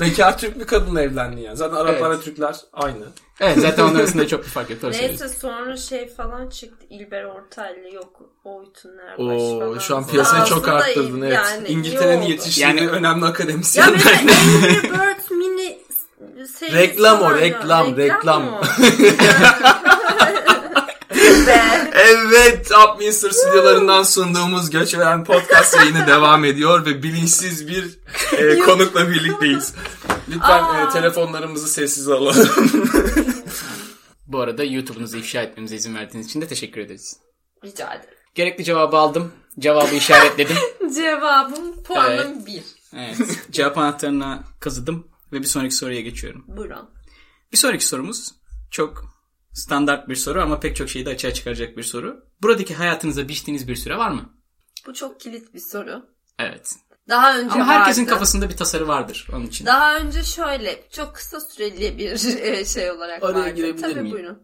bekar 0.00 0.38
Türk 0.38 0.60
bir 0.60 0.64
kadınla 0.66 1.02
evlendi 1.02 1.40
yani. 1.40 1.56
Zaten 1.56 1.76
Araplar 1.76 2.10
Evet. 2.10 2.18
ve 2.20 2.24
Türkler 2.24 2.56
aynı. 2.72 3.04
evet 3.40 3.58
zaten 3.60 3.82
onların 3.82 3.98
arasında 3.98 4.28
çok 4.28 4.44
bir 4.44 4.48
fark 4.48 4.70
yok. 4.70 4.78
Neyse 4.82 5.28
sonra 5.28 5.76
şey 5.76 6.08
falan 6.14 6.48
çıktı. 6.48 6.86
İlber 6.90 7.24
Ortaylı 7.24 7.94
yok. 7.94 8.20
Oytun 8.44 8.90
Erbaş 8.98 9.42
Oo 9.42 9.60
falan. 9.60 9.78
şu 9.78 9.96
an 9.96 10.06
piyasayı 10.06 10.44
çok 10.44 10.68
arttırdın 10.68 11.22
evet. 11.22 11.32
yani 11.34 11.68
İngiltere'nin 11.68 12.22
oldu. 12.22 12.30
yetiştirdiği 12.30 12.84
Yani- 12.84 12.90
önemli 12.90 13.24
Ya 13.24 13.30
akademisyenler. 13.30 13.92
mesela 13.94 14.18
Angry 14.18 14.82
Birds 14.82 15.30
mini 15.30 15.78
Reklam 16.72 17.22
o, 17.22 17.30
ya. 17.30 17.36
reklam, 17.40 17.96
reklam. 17.96 18.44
Evet, 21.96 22.70
Upminster 22.72 23.30
stüdyolarından 23.30 24.02
sunduğumuz 24.02 24.70
Göç 24.70 24.94
Veren 24.94 25.24
Podcast 25.24 25.76
yayını 25.76 26.06
devam 26.06 26.44
ediyor 26.44 26.86
ve 26.86 27.02
bilinçsiz 27.02 27.68
bir 27.68 27.98
e, 28.38 28.58
konukla 28.58 29.10
birlikteyiz. 29.10 29.74
Lütfen 30.28 30.62
Aa. 30.62 30.82
e, 30.82 30.88
telefonlarımızı 30.88 31.68
sessiz 31.68 32.08
alalım. 32.08 32.48
Bu 34.26 34.40
arada 34.40 34.64
YouTube'unuzu 34.64 35.16
ifşa 35.16 35.42
etmemize 35.42 35.76
izin 35.76 35.94
verdiğiniz 35.94 36.26
için 36.26 36.40
de 36.40 36.46
teşekkür 36.46 36.80
ederiz. 36.80 37.16
Rica 37.64 37.94
ederim. 37.94 38.14
Gerekli 38.34 38.64
cevabı 38.64 38.96
aldım. 38.96 39.32
Cevabı 39.58 39.94
işaretledim. 39.94 40.56
Cevabım 40.94 41.82
puanım 41.82 42.46
bir. 42.46 42.62
Evet. 42.96 43.16
Cevap 43.50 43.78
anahtarına 43.78 44.44
kazıdım 44.60 45.08
ve 45.32 45.40
bir 45.40 45.46
sonraki 45.46 45.74
soruya 45.74 46.00
geçiyorum. 46.00 46.44
Buyurun. 46.48 46.90
Bir 47.52 47.56
sonraki 47.56 47.86
sorumuz 47.86 48.34
çok 48.70 49.15
standart 49.56 50.08
bir 50.08 50.16
soru 50.16 50.42
ama 50.42 50.60
pek 50.60 50.76
çok 50.76 50.88
şeyi 50.88 51.06
de 51.06 51.10
açığa 51.10 51.32
çıkaracak 51.34 51.76
bir 51.76 51.82
soru. 51.82 52.24
Buradaki 52.42 52.74
hayatınıza 52.74 53.28
biçtiğiniz 53.28 53.68
bir 53.68 53.76
süre 53.76 53.98
var 53.98 54.10
mı? 54.10 54.34
Bu 54.86 54.94
çok 54.94 55.20
kilit 55.20 55.54
bir 55.54 55.60
soru. 55.60 56.06
Evet. 56.38 56.72
Daha 57.08 57.38
önce 57.38 57.54
Ama 57.54 57.66
herkesin 57.66 58.02
vardı. 58.02 58.12
kafasında 58.12 58.48
bir 58.50 58.56
tasarı 58.56 58.88
vardır 58.88 59.28
onun 59.32 59.46
için. 59.46 59.66
Daha 59.66 59.96
önce 59.98 60.22
şöyle 60.22 60.82
çok 60.90 61.14
kısa 61.14 61.40
süreli 61.40 61.98
bir 61.98 62.40
e, 62.42 62.64
şey 62.64 62.90
olarak 62.90 63.22
Araya 63.24 63.38
vardı. 63.38 63.54
girebilir 63.54 63.82
Tabii 63.82 63.94
miyim? 64.00 64.12
buyurun. 64.12 64.38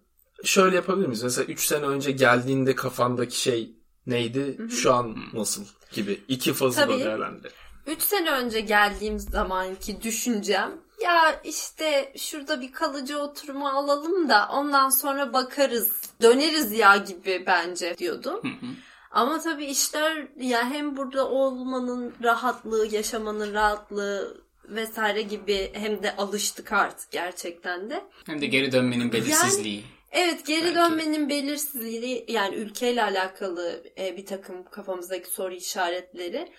Şöyle 0.45 0.77
yapabilir 0.77 1.07
miyiz? 1.07 1.23
Mesela 1.23 1.45
3 1.45 1.67
sene 1.67 1.87
önce 1.87 2.11
geldiğinde 2.13 2.75
kafandaki 2.75 3.41
şey 3.41 3.77
neydi? 4.07 4.59
Şu 4.71 4.93
an 4.95 5.17
nasıl 5.33 5.65
gibi. 5.93 6.21
İki 6.29 6.53
fazla 6.53 6.83
Tabii. 6.87 6.99
değerlendir. 6.99 7.53
3 7.87 8.03
sene 8.03 8.31
önce 8.31 8.61
geldiğim 8.61 9.19
zamanki 9.19 10.03
düşüncem 10.03 10.71
ya 11.03 11.41
işte 11.45 12.13
şurada 12.17 12.61
bir 12.61 12.73
kalıcı 12.73 13.19
oturma 13.19 13.73
alalım 13.73 14.29
da 14.29 14.49
ondan 14.53 14.91
sonra 14.91 15.33
bakarız 15.33 16.03
döneriz 16.23 16.73
ya 16.73 16.97
gibi 16.97 17.45
bence 17.47 17.99
diyordum. 17.99 18.41
Ama 19.11 19.41
tabii 19.41 19.65
işler 19.65 20.27
ya 20.41 20.71
hem 20.71 20.97
burada 20.97 21.29
olmanın 21.29 22.15
rahatlığı, 22.23 22.87
yaşamanın 22.95 23.55
rahatlığı 23.55 24.43
vesaire 24.65 25.23
gibi 25.23 25.71
hem 25.73 26.03
de 26.03 26.17
alıştık 26.17 26.73
artık 26.73 27.11
gerçekten 27.11 27.91
de. 27.91 28.05
Hem 28.27 28.41
de 28.41 28.47
geri 28.47 28.73
dönmenin 28.73 29.13
belirsizliği. 29.13 29.85
Evet 30.13 30.47
geri 30.47 30.65
Belki. 30.65 30.75
dönmenin 30.75 31.29
belirsizliği 31.29 32.25
yani 32.29 32.55
ülkeyle 32.55 33.03
alakalı 33.03 33.85
e, 33.99 34.17
bir 34.17 34.27
takım 34.27 34.65
kafamızdaki 34.65 35.31
soru 35.31 35.55
işaretleri 35.55 36.53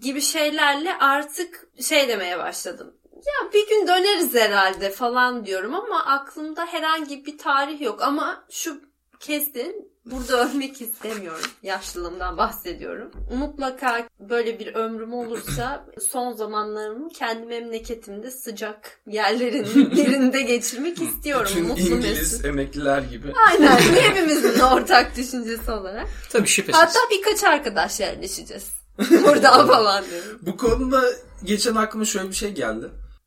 gibi 0.00 0.20
şeylerle 0.20 0.94
artık 0.94 1.68
şey 1.80 2.08
demeye 2.08 2.38
başladım. 2.38 2.94
Ya 3.16 3.52
bir 3.54 3.68
gün 3.68 3.86
döneriz 3.88 4.34
herhalde 4.34 4.90
falan 4.90 5.46
diyorum 5.46 5.74
ama 5.74 6.04
aklımda 6.06 6.66
herhangi 6.66 7.26
bir 7.26 7.38
tarih 7.38 7.80
yok 7.80 8.02
ama 8.02 8.44
şu 8.50 8.80
kesin 9.20 9.90
burada 10.04 10.44
ölmek 10.50 10.80
istemiyorum. 10.80 11.40
Yaşlılığımdan 11.62 12.36
bahsediyorum. 12.36 13.10
Mutlaka 13.38 14.08
böyle 14.20 14.58
bir 14.58 14.74
ömrüm 14.74 15.12
olursa 15.14 15.86
son 16.10 16.32
zamanlarımı 16.32 17.08
kendi 17.08 17.46
memleketimde 17.46 18.30
sıcak 18.30 19.00
yerlerin 19.06 19.90
birinde 19.90 20.42
geçirmek 20.42 21.02
istiyorum. 21.02 21.46
Bütün 21.50 21.66
Mutlu 21.66 21.82
İngiliz 21.82 22.18
mesut. 22.32 22.44
emekliler 22.44 22.98
gibi. 23.02 23.32
Aynen 23.48 23.76
hepimizin 23.76 24.60
ortak 24.60 25.16
düşüncesi 25.16 25.70
olarak. 25.70 26.06
Tabii 26.30 26.46
şüphesiz. 26.48 26.82
Hatta 26.82 26.98
birkaç 27.10 27.44
arkadaş 27.44 28.00
yerleşeceğiz. 28.00 28.70
Burada 29.10 29.66
falan 29.66 30.04
diyorum. 30.10 30.38
Bu 30.42 30.56
konuda 30.56 31.02
geçen 31.44 31.74
aklıma 31.74 32.04
şöyle 32.04 32.28
bir 32.28 32.34
şey 32.34 32.52
geldi. 32.52 32.86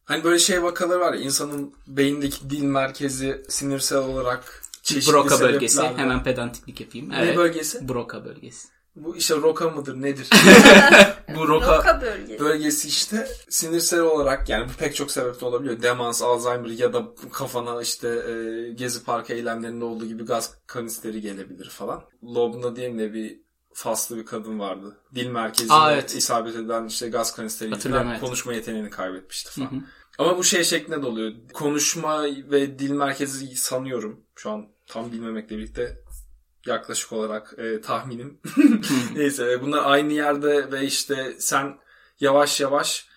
Hani 0.10 0.24
böyle 0.24 0.40
şey 0.40 0.64
vakaları 0.64 1.00
var 1.00 1.14
ya 1.14 1.20
insanın 1.22 1.74
beyindeki 1.88 2.50
dil 2.50 2.64
merkezi 2.64 3.42
sinirsel 3.50 3.98
olarak 3.98 4.64
çeşitli 4.84 5.14
Broca 5.14 5.40
bölgesi. 5.40 5.78
sebeplerle- 5.80 5.98
Hemen 5.98 6.24
pedantiklik 6.24 6.82
yapayım. 6.82 7.10
Ne 7.10 7.38
bölgesi? 7.38 7.90
Broca 7.90 8.26
bölgesi. 8.26 8.68
Bu 8.96 9.16
işte 9.18 9.36
roka 9.36 9.70
mıdır 9.70 10.02
nedir? 10.02 10.28
bu 11.36 11.48
roka, 11.48 11.78
Roka 11.78 12.02
bölgesi. 12.02 12.40
bölgesi 12.40 12.88
işte 12.88 13.28
sinirsel 13.50 14.00
olarak 14.00 14.50
yani 14.50 14.70
bu 14.70 14.74
pek 14.80 14.96
çok 14.96 15.12
sebeple 15.12 15.48
olabiliyor. 15.48 15.82
Demans, 15.82 16.22
Alzheimer 16.22 16.70
ya 16.70 16.94
da 16.94 17.06
kafana 17.32 17.82
işte 17.82 18.08
e, 18.08 18.70
Gezi 18.74 19.04
Parkı 19.04 19.34
eylemlerinde 19.34 19.86
olduğu 19.86 20.06
gibi 20.06 20.26
gaz 20.26 20.54
kanisteri 20.68 21.22
gelebilir 21.22 21.70
falan. 21.70 22.04
Lobna 22.24 22.76
diye 22.76 22.90
mi 22.90 22.98
ne 22.98 23.14
bir 23.14 23.40
faslı 23.80 24.18
bir 24.18 24.26
kadın 24.26 24.60
vardı. 24.60 24.98
Dil 25.16 25.28
merkezine 25.28 25.74
Aa, 25.74 25.94
evet. 25.94 26.16
isabet 26.16 26.56
edilen 26.56 26.86
işte 26.86 27.10
gaz 27.10 27.36
kanisteri 27.36 27.70
Hatırlıyorum, 27.70 28.08
yüzünden 28.08 28.20
evet. 28.20 28.28
konuşma 28.28 28.54
yeteneğini 28.54 28.90
kaybetmişti 28.90 29.52
falan. 29.52 29.72
Hı 29.72 29.76
hı. 29.76 29.80
Ama 30.18 30.38
bu 30.38 30.44
şey 30.44 30.64
şeklinde 30.64 31.02
de 31.02 31.06
oluyor. 31.06 31.34
Konuşma 31.54 32.24
ve 32.24 32.80
dil 32.80 32.92
merkezi 32.92 33.56
sanıyorum. 33.56 34.20
Şu 34.36 34.52
an 34.52 34.68
tam 34.88 35.12
bilmemekle 35.12 35.58
birlikte 35.58 36.02
yaklaşık 36.66 37.12
olarak 37.12 37.54
e, 37.58 37.82
tahminim. 37.82 38.40
Neyse 39.16 39.52
e, 39.52 39.62
bunlar 39.62 39.82
aynı 39.86 40.14
yerde 40.14 40.72
ve 40.72 40.86
işte 40.86 41.36
sen 41.40 41.78
yavaş 42.20 42.62
yavaş 42.62 43.08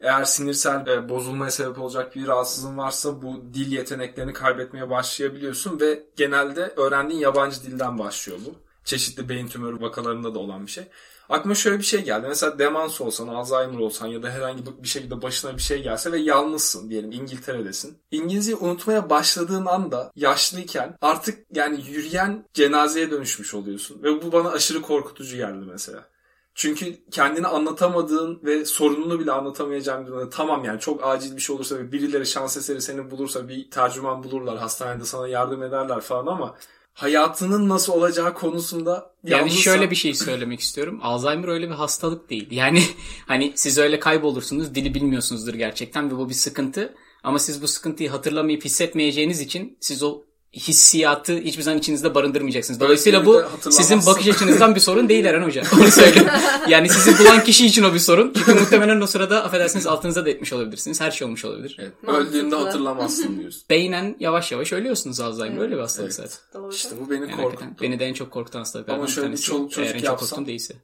eğer 0.00 0.24
sinirsel 0.24 0.86
e, 0.86 1.08
bozulmaya 1.08 1.50
sebep 1.50 1.78
olacak 1.78 2.16
bir 2.16 2.26
rahatsızlığın 2.26 2.78
varsa 2.78 3.22
bu 3.22 3.54
dil 3.54 3.72
yeteneklerini 3.72 4.32
kaybetmeye 4.32 4.90
başlayabiliyorsun 4.90 5.80
ve 5.80 6.06
genelde 6.16 6.72
öğrendiğin 6.76 7.20
yabancı 7.20 7.62
dilden 7.62 7.98
başlıyor 7.98 8.38
bu. 8.46 8.69
Çeşitli 8.84 9.28
beyin 9.28 9.48
tümörü 9.48 9.80
vakalarında 9.80 10.34
da 10.34 10.38
olan 10.38 10.66
bir 10.66 10.70
şey. 10.70 10.84
Aklıma 11.28 11.54
şöyle 11.54 11.78
bir 11.78 11.84
şey 11.84 12.04
geldi. 12.04 12.26
Mesela 12.28 12.58
demans 12.58 13.00
olsan, 13.00 13.28
Alzheimer 13.28 13.78
olsan 13.78 14.06
ya 14.06 14.22
da 14.22 14.30
herhangi 14.30 14.62
bir 14.82 14.88
şekilde 14.88 15.22
başına 15.22 15.56
bir 15.56 15.62
şey 15.62 15.82
gelse 15.82 16.12
ve 16.12 16.18
yalnızsın 16.18 16.90
diyelim 16.90 17.12
İngiltere'desin. 17.12 17.98
İngilizceyi 18.10 18.56
unutmaya 18.56 19.10
başladığın 19.10 19.66
anda 19.66 20.12
yaşlıyken 20.16 20.96
artık 21.00 21.38
yani 21.54 21.84
yürüyen 21.88 22.44
cenazeye 22.54 23.10
dönüşmüş 23.10 23.54
oluyorsun. 23.54 24.02
Ve 24.02 24.22
bu 24.22 24.32
bana 24.32 24.50
aşırı 24.50 24.82
korkutucu 24.82 25.36
geldi 25.36 25.64
mesela. 25.72 26.06
Çünkü 26.54 26.96
kendini 27.10 27.46
anlatamadığın 27.46 28.40
ve 28.44 28.64
sorununu 28.64 29.20
bile 29.20 29.32
anlatamayacağın 29.32 30.06
durumda 30.06 30.30
tamam 30.30 30.64
yani 30.64 30.80
çok 30.80 31.06
acil 31.06 31.36
bir 31.36 31.40
şey 31.40 31.56
olursa 31.56 31.76
ve 31.76 31.92
birileri 31.92 32.26
şans 32.26 32.56
eseri 32.56 32.82
seni 32.82 33.10
bulursa 33.10 33.48
bir 33.48 33.70
tercüman 33.70 34.22
bulurlar 34.22 34.58
hastanede 34.58 35.04
sana 35.04 35.28
yardım 35.28 35.62
ederler 35.62 36.00
falan 36.00 36.26
ama 36.26 36.56
hayatının 37.00 37.68
nasıl 37.68 37.92
olacağı 37.92 38.34
konusunda 38.34 39.14
Yani 39.24 39.50
şöyle 39.50 39.90
bir 39.90 39.96
şey 39.96 40.14
söylemek 40.14 40.60
istiyorum. 40.60 41.00
Alzheimer 41.02 41.48
öyle 41.48 41.68
bir 41.68 41.74
hastalık 41.74 42.30
değil. 42.30 42.48
Yani 42.50 42.82
hani 43.26 43.52
siz 43.54 43.78
öyle 43.78 44.00
kaybolursunuz, 44.00 44.74
dili 44.74 44.94
bilmiyorsunuzdur 44.94 45.54
gerçekten 45.54 46.10
ve 46.10 46.18
bu 46.18 46.28
bir 46.28 46.34
sıkıntı. 46.34 46.94
Ama 47.22 47.38
siz 47.38 47.62
bu 47.62 47.68
sıkıntıyı 47.68 48.10
hatırlamayıp 48.10 48.64
hissetmeyeceğiniz 48.64 49.40
için 49.40 49.76
siz 49.80 50.02
o 50.02 50.22
hissiyatı 50.54 51.38
hiçbir 51.38 51.62
zaman 51.62 51.78
içinizde 51.78 52.14
barındırmayacaksınız. 52.14 52.80
Dolayısıyla 52.80 53.26
bu 53.26 53.42
sizin 53.70 54.06
bakış 54.06 54.28
açınızdan 54.28 54.74
bir 54.74 54.80
sorun 54.80 55.08
değil 55.08 55.24
Eren 55.24 55.42
Hoca. 55.42 55.62
Onu 55.80 55.90
söyleyeyim. 55.90 56.28
Yani 56.68 56.88
sizi 56.88 57.18
bulan 57.18 57.44
kişi 57.44 57.66
için 57.66 57.82
o 57.82 57.94
bir 57.94 57.98
sorun. 57.98 58.32
Çünkü 58.36 58.54
muhtemelen 58.54 59.00
o 59.00 59.06
sırada 59.06 59.44
affedersiniz 59.44 59.86
altınıza 59.86 60.24
da 60.24 60.30
etmiş 60.30 60.52
olabilirsiniz. 60.52 61.00
Her 61.00 61.10
şey 61.10 61.26
olmuş 61.26 61.44
olabilir. 61.44 61.76
Evet, 61.80 61.92
öldüğünde 62.06 62.56
hatırlamazsın 62.56 63.36
diyorsun. 63.40 63.62
Beynen 63.70 64.16
yavaş 64.20 64.52
yavaş 64.52 64.72
ölüyorsunuz 64.72 65.20
Alzheimer. 65.20 65.60
Öyle 65.62 65.74
bir 65.76 65.80
hastalık 65.80 66.12
Evet. 66.18 66.30
zaten. 66.32 66.62
Doğru. 66.62 66.72
İşte 66.72 66.90
bu 67.00 67.10
beni 67.10 67.20
Yani 67.30 67.36
korkuttu. 67.42 67.66
beni 67.82 67.98
de 67.98 68.06
en 68.06 68.14
çok 68.14 68.30
korkutan 68.30 68.58
hastalıklardan 68.58 68.98
Ama 68.98 69.06
bir 69.08 69.12
şöyle 69.12 69.26
bir 69.26 69.32
tanesi. 69.32 69.44
çoluk 69.44 69.70
çocuk 69.72 69.94
Eğer 69.94 70.02
yapsam- 70.02 70.46
değilse. 70.46 70.74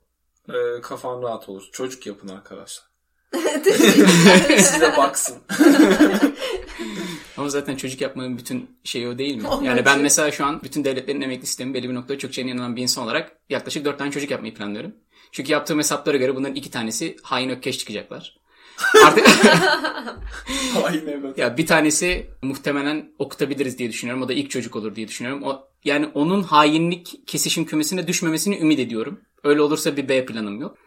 Ee, 0.49 0.81
kafan 0.83 1.23
rahat 1.23 1.49
olur. 1.49 1.69
Çocuk 1.73 2.07
yapın 2.07 2.29
arkadaşlar. 2.29 2.87
Size 4.59 4.97
baksın. 4.97 5.37
Ama 7.37 7.49
zaten 7.49 7.77
çocuk 7.77 8.01
yapmanın 8.01 8.39
bütün 8.39 8.71
şeyi 8.85 9.09
o 9.09 9.19
değil 9.19 9.37
mi? 9.37 9.49
Onun 9.49 9.65
yani 9.65 9.85
ben 9.85 10.01
mesela 10.01 10.31
şu 10.31 10.47
an 10.47 10.61
bütün 10.63 10.85
devletlerin 10.85 11.21
emekli 11.21 11.47
sistemi 11.47 11.75
belli 11.75 11.89
bir 11.89 11.95
noktada 11.95 12.19
çok 12.19 12.35
şeyine 12.35 12.51
inanan 12.51 12.77
bir 12.77 12.83
insan 12.83 13.05
olarak 13.05 13.33
yaklaşık 13.49 13.85
dört 13.85 13.99
tane 13.99 14.11
çocuk 14.11 14.31
yapmayı 14.31 14.55
planlıyorum. 14.55 14.95
Çünkü 15.33 15.53
yaptığım 15.53 15.79
hesaplara 15.79 16.17
göre 16.17 16.37
bunların 16.37 16.55
iki 16.55 16.71
tanesi 16.71 17.17
hain 17.23 17.51
ökkeş 17.51 17.79
çıkacaklar. 17.79 18.37
Artık 19.05 19.27
Aynen 20.85 21.07
evet. 21.07 21.39
ya 21.39 21.57
bir 21.57 21.67
tanesi 21.67 22.31
muhtemelen 22.43 23.13
okutabiliriz 23.19 23.79
diye 23.79 23.89
düşünüyorum. 23.89 24.23
O 24.23 24.29
da 24.29 24.33
ilk 24.33 24.51
çocuk 24.51 24.77
olur 24.77 24.95
diye 24.95 25.09
düşünüyorum. 25.09 25.43
O, 25.43 25.69
yani 25.85 26.07
onun 26.15 26.43
hainlik 26.43 27.21
kesişim 27.27 27.65
kümesine 27.65 28.07
düşmemesini 28.07 28.59
ümit 28.59 28.79
ediyorum. 28.79 29.21
Öyle 29.45 29.61
olursa 29.61 29.97
bir 29.97 30.09
B 30.09 30.27
planım 30.27 30.61
yok. 30.61 30.79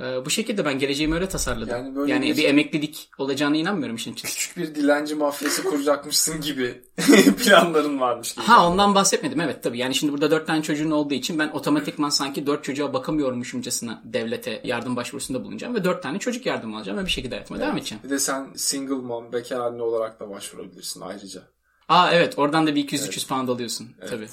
Ee, 0.00 0.24
bu 0.24 0.30
şekilde 0.30 0.64
ben 0.64 0.78
geleceğimi 0.78 1.14
öyle 1.14 1.28
tasarladım. 1.28 1.68
Yani 1.68 1.84
Yani, 1.86 1.96
böyle 1.96 2.22
bir- 2.22 2.36
bir... 2.36 2.44
emeklilik 2.44 3.10
olacağına 3.18 3.56
inanmıyorum 3.56 3.96
işin 3.96 4.12
açıkçası. 4.12 4.34
Küçük 4.38 4.56
bir 4.56 4.74
dilenci 4.74 5.14
mafyası 5.14 5.62
kuracakmışsın 5.62 6.40
gibi 6.40 6.82
planların 7.44 8.00
varmış 8.00 8.34
gibi. 8.34 8.44
Ha 8.44 8.68
ondan 8.68 8.94
bahsetmedim 8.94 9.40
evet 9.40 9.62
tabii. 9.62 9.78
Yani 9.78 9.94
şimdi 9.94 10.12
burada 10.12 10.30
dört 10.30 10.46
tane 10.46 10.62
çocuğun 10.62 10.90
olduğu 10.90 11.14
için 11.14 11.38
ben 11.38 11.48
otomatikman 11.48 12.08
sanki 12.08 12.46
dört 12.46 12.64
çocuğa 12.64 12.92
bakamıyormuşumcasına 12.94 14.02
devlete 14.04 14.60
yardım 14.64 14.96
başvurusunda 14.96 15.44
bulunacağım 15.44 15.74
ve 15.74 15.84
dört 15.84 16.02
tane 16.02 16.18
çocuk 16.18 16.46
yardımı 16.46 16.76
alacağım 16.76 16.98
ve 16.98 17.04
bir 17.04 17.10
şekilde 17.10 17.34
hayatıma 17.34 17.60
devam 17.60 17.76
edeceğim. 17.76 18.04
Bir 18.04 18.10
de 18.10 18.18
sen 18.18 18.48
single 18.56 18.94
mom, 18.94 19.32
bekar 19.32 19.60
anne 19.60 19.82
olarak 19.82 20.20
da 20.20 20.30
başvurabilirsin 20.30 21.00
ayrıca. 21.00 21.42
Aa 21.88 22.10
evet 22.12 22.34
oradan 22.38 22.66
da 22.66 22.74
bir 22.74 22.88
200-300 22.88 23.28
pound 23.28 23.48
alıyorsun 23.48 23.88
tabii. 24.10 24.28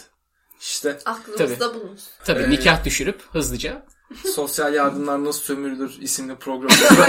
İşte 0.61 0.97
Aklımızda 1.05 1.73
bulunsun. 1.73 2.11
Tabii 2.25 2.49
nikah 2.49 2.85
düşürüp 2.85 3.21
hızlıca. 3.31 3.85
Sosyal 4.35 4.73
Yardımlar 4.73 5.23
Nasıl 5.25 5.41
Sömürülür 5.41 5.97
isimli 6.01 6.35
programımızda 6.35 7.05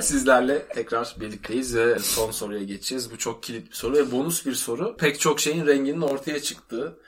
sizlerle 0.02 0.66
tekrar 0.66 1.16
birlikteyiz 1.20 1.76
ve 1.76 1.98
son 1.98 2.30
soruya 2.30 2.62
geçeceğiz. 2.62 3.10
Bu 3.12 3.18
çok 3.18 3.42
kilit 3.42 3.70
bir 3.70 3.74
soru 3.76 3.94
ve 3.96 4.12
bonus 4.12 4.46
bir 4.46 4.54
soru. 4.54 4.96
Pek 4.96 5.20
çok 5.20 5.40
şeyin 5.40 5.66
renginin 5.66 6.00
ortaya 6.00 6.42
çıktığı, 6.42 6.98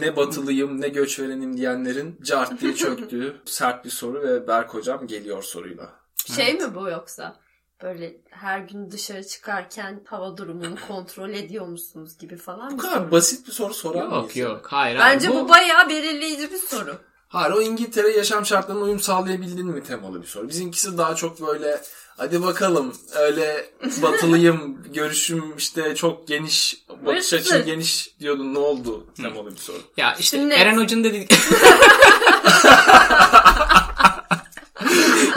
ne 0.00 0.16
batılıyım 0.16 0.80
ne 0.80 0.88
göçverenim 0.88 1.56
diyenlerin 1.56 2.18
cart 2.22 2.60
diye 2.60 2.74
çöktüğü 2.76 3.36
sert 3.44 3.84
bir 3.84 3.90
soru 3.90 4.22
ve 4.22 4.48
Berk 4.48 4.74
Hocam 4.74 5.06
geliyor 5.06 5.42
soruyla. 5.42 5.92
Şey 6.36 6.54
mi 6.54 6.74
bu 6.74 6.88
yoksa? 6.88 7.36
Böyle 7.82 8.16
her 8.30 8.58
gün 8.58 8.90
dışarı 8.90 9.24
çıkarken 9.26 10.00
hava 10.06 10.36
durumunu 10.36 10.74
kontrol 10.88 11.30
ediyor 11.30 11.66
musunuz 11.66 12.18
gibi 12.18 12.36
falan 12.36 12.70
Bu 12.70 12.74
mı? 12.76 12.82
kadar 12.82 13.10
basit 13.10 13.46
bir 13.46 13.52
soru 13.52 13.74
sorar 13.74 14.06
mıyız? 14.06 14.22
Yok 14.22 14.36
yok 14.36 14.66
hayır. 14.70 14.98
Bence 14.98 15.28
abi. 15.28 15.36
bu 15.36 15.48
bayağı 15.48 15.88
belirleyici 15.88 16.50
bir 16.52 16.56
soru. 16.58 16.96
Hayır 17.34 17.54
o 17.54 17.62
İngiltere 17.62 18.16
yaşam 18.16 18.46
şartlarına 18.46 18.82
uyum 18.82 19.00
sağlayabildin 19.00 19.66
mi 19.66 19.82
temalı 19.82 20.22
bir 20.22 20.26
soru. 20.26 20.48
Bizimkisi 20.48 20.98
daha 20.98 21.14
çok 21.14 21.40
böyle 21.40 21.80
hadi 22.16 22.42
bakalım 22.42 22.96
öyle 23.14 23.70
batılıyım 24.02 24.82
görüşüm 24.92 25.56
işte 25.56 25.94
çok 25.94 26.28
geniş 26.28 26.84
bakış 27.06 27.32
açım 27.32 27.64
geniş 27.64 28.10
diyordun 28.20 28.54
ne 28.54 28.58
oldu 28.58 29.06
temalı 29.16 29.50
bir 29.50 29.56
soru. 29.56 29.76
Ya 29.96 30.14
işte 30.18 30.36
Sünnet. 30.36 30.58
Eren 30.58 30.78
Hoca'nın 30.78 31.04
dediği... 31.04 31.28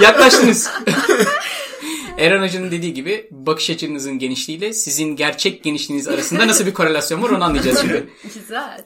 Yaklaştınız. 0.01 0.69
Eren 2.17 2.43
Hoca'nın 2.43 2.71
dediği 2.71 2.93
gibi 2.93 3.27
bakış 3.31 3.69
açınızın 3.69 4.19
genişliğiyle 4.19 4.73
sizin 4.73 5.15
gerçek 5.15 5.63
genişliğiniz 5.63 6.07
arasında 6.07 6.47
nasıl 6.47 6.65
bir 6.65 6.73
korelasyon 6.73 7.23
var 7.23 7.29
onu 7.29 7.43
anlayacağız 7.43 7.81
şimdi. 7.81 8.09
Güzel. 8.33 8.85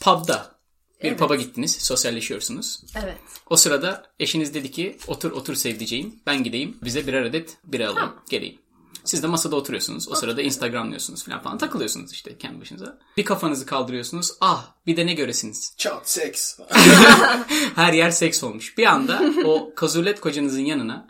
Pub'da 0.00 0.55
bir 1.02 1.08
Evet. 1.08 1.18
pub'a 1.18 1.34
gittiniz, 1.36 1.76
sosyalleşiyorsunuz. 1.82 2.80
Evet. 3.04 3.16
O 3.50 3.56
sırada 3.56 4.06
eşiniz 4.20 4.54
dedi 4.54 4.70
ki 4.70 4.98
otur 5.06 5.32
otur 5.32 5.54
sevdiceğim 5.54 6.14
ben 6.26 6.44
gideyim 6.44 6.78
bize 6.82 7.06
birer 7.06 7.22
adet 7.22 7.56
bira 7.64 7.88
alayım 7.88 8.12
geleyim. 8.30 8.58
Siz 9.04 9.22
de 9.22 9.26
masada 9.26 9.56
oturuyorsunuz. 9.56 10.08
O 10.08 10.14
sırada 10.14 10.42
Instagramlıyorsunuz 10.42 11.24
falan 11.24 11.42
falan 11.42 11.58
takılıyorsunuz 11.58 12.12
işte 12.12 12.38
kendi 12.38 12.60
başınıza. 12.60 12.98
Bir 13.16 13.24
kafanızı 13.24 13.66
kaldırıyorsunuz. 13.66 14.32
Ah 14.40 14.72
bir 14.86 14.96
de 14.96 15.06
ne 15.06 15.14
göresiniz. 15.14 15.74
Çat 15.76 16.10
seks. 16.10 16.58
Her 17.76 17.92
yer 17.92 18.10
seks 18.10 18.44
olmuş. 18.44 18.78
Bir 18.78 18.86
anda 18.86 19.22
o 19.44 19.72
kazulet 19.76 20.20
kocanızın 20.20 20.60
yanına 20.60 21.08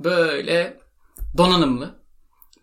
böyle 0.00 0.80
donanımlı 1.36 2.00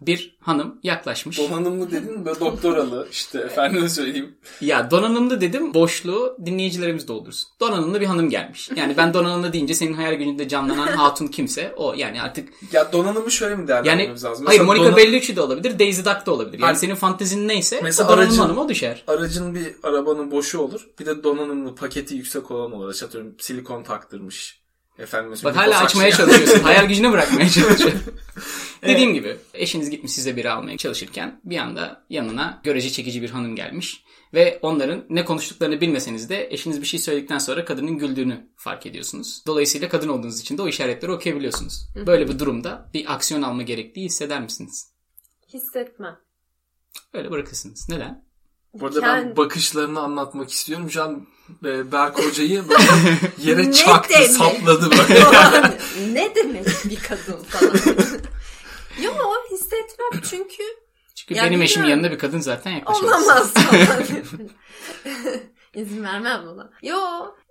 bir 0.07 0.37
hanım 0.41 0.79
yaklaşmış. 0.83 1.37
Donanımlı 1.39 1.91
dedin 1.91 2.25
böyle 2.25 2.39
doktoralı 2.39 3.07
işte 3.11 3.39
efendime 3.39 3.89
söyleyeyim. 3.89 4.35
ya 4.61 4.91
donanımlı 4.91 5.41
dedim 5.41 5.73
boşluğu 5.73 6.37
dinleyicilerimiz 6.45 7.07
doldursun. 7.07 7.49
Donanımlı 7.59 8.01
bir 8.01 8.05
hanım 8.05 8.29
gelmiş. 8.29 8.69
Yani 8.75 8.97
ben 8.97 9.13
donanımlı 9.13 9.53
deyince 9.53 9.73
senin 9.73 9.93
hayal 9.93 10.13
gücünde 10.13 10.47
canlanan 10.47 10.87
hatun 10.97 11.27
kimse 11.27 11.73
o 11.77 11.93
yani 11.93 12.21
artık 12.21 12.49
Ya 12.73 12.91
donanımı 12.93 13.31
şöyle 13.31 13.55
mi 13.55 13.59
yani 13.61 13.67
değerlendirmemiz 13.67 14.23
lazım? 14.23 14.45
hayır 14.45 14.59
Mesela 14.61 14.73
Monica 14.83 14.91
donan- 14.97 14.97
Bellucci 14.97 15.35
de 15.35 15.41
olabilir 15.41 15.79
Daisy 15.79 15.99
Duck 16.01 16.25
da 16.25 16.31
olabilir. 16.31 16.53
Yani 16.53 16.63
Hayır. 16.65 16.77
senin 16.77 16.95
fantezin 16.95 17.47
neyse 17.47 17.79
Mesela 17.83 18.07
o 18.07 18.11
donanımlı 18.11 18.27
aracın- 18.31 18.41
hanıma 18.41 18.61
o 18.61 18.69
düşer. 18.69 19.03
Aracın 19.07 19.55
bir 19.55 19.67
arabanın 19.83 20.31
boşu 20.31 20.59
olur. 20.59 20.87
Bir 20.99 21.05
de 21.05 21.23
donanımlı 21.23 21.75
paketi 21.75 22.15
yüksek 22.15 22.51
olan 22.51 22.71
olur. 22.71 22.95
Atıyorum 23.03 23.35
silikon 23.39 23.83
taktırmış. 23.83 24.62
Efendim 24.99 25.33
Bak 25.43 25.55
hala 25.55 25.83
açmaya 25.83 26.09
açmayan- 26.09 26.17
çalışıyorsun. 26.17 26.59
Hayal 26.63 26.85
gücüne 26.85 27.11
bırakmaya 27.11 27.49
çalışıyorsun. 27.49 28.13
Dediğim 28.83 29.13
gibi 29.13 29.37
eşiniz 29.53 29.89
gitmiş 29.89 30.11
size 30.11 30.35
biri 30.35 30.49
almaya 30.51 30.77
çalışırken 30.77 31.41
bir 31.43 31.57
anda 31.57 32.05
yanına 32.09 32.61
görece 32.63 32.89
çekici 32.89 33.21
bir 33.21 33.29
hanım 33.29 33.55
gelmiş. 33.55 34.03
Ve 34.33 34.59
onların 34.61 35.05
ne 35.09 35.25
konuştuklarını 35.25 35.81
bilmeseniz 35.81 36.29
de 36.29 36.47
eşiniz 36.53 36.81
bir 36.81 36.87
şey 36.87 36.99
söyledikten 36.99 37.37
sonra 37.37 37.65
kadının 37.65 37.97
güldüğünü 37.97 38.49
fark 38.55 38.85
ediyorsunuz. 38.85 39.43
Dolayısıyla 39.47 39.89
kadın 39.89 40.09
olduğunuz 40.09 40.39
için 40.41 40.57
de 40.57 40.61
o 40.61 40.67
işaretleri 40.67 41.11
okuyabiliyorsunuz. 41.11 41.87
Böyle 42.07 42.27
bir 42.29 42.39
durumda 42.39 42.89
bir 42.93 43.13
aksiyon 43.13 43.41
alma 43.41 43.61
gerektiği 43.61 44.05
hisseder 44.05 44.41
misiniz? 44.41 44.93
Hissetmem. 45.53 46.19
Öyle 47.13 47.31
bırakırsınız. 47.31 47.89
Neden? 47.89 48.25
Bu 48.73 48.85
arada 48.85 49.01
ben 49.01 49.23
Kend- 49.23 49.37
bakışlarını 49.37 49.99
anlatmak 49.99 50.51
istiyorum. 50.51 50.91
Şu 50.91 51.03
an 51.03 51.27
e, 51.65 51.91
Berk 51.91 52.25
Hoca'yı 52.25 52.69
böyle 52.69 52.83
yere 53.37 53.71
çaktı, 53.71 54.13
demek? 54.13 54.31
sapladı 54.31 54.89
böyle. 55.09 55.77
ne 56.13 56.35
demek 56.35 56.65
bir 56.85 56.99
kadın 56.99 57.43
falan. 57.43 57.73
Yok 59.03 59.47
hissetmem 59.51 60.21
çünkü 60.29 60.63
Çünkü 61.15 61.33
Ya 61.33 61.43
benim 61.45 61.61
eşim 61.61 61.81
bilmiyorum. 61.83 62.03
yanında 62.03 62.15
bir 62.15 62.19
kadın 62.19 62.39
zaten 62.39 62.71
yaklaşamaz. 62.71 63.23
olamaz 63.27 63.53
falan. 63.53 64.03
İzin 65.75 66.03
vermem 66.03 66.43
buna. 66.45 66.69
Yo 66.83 66.97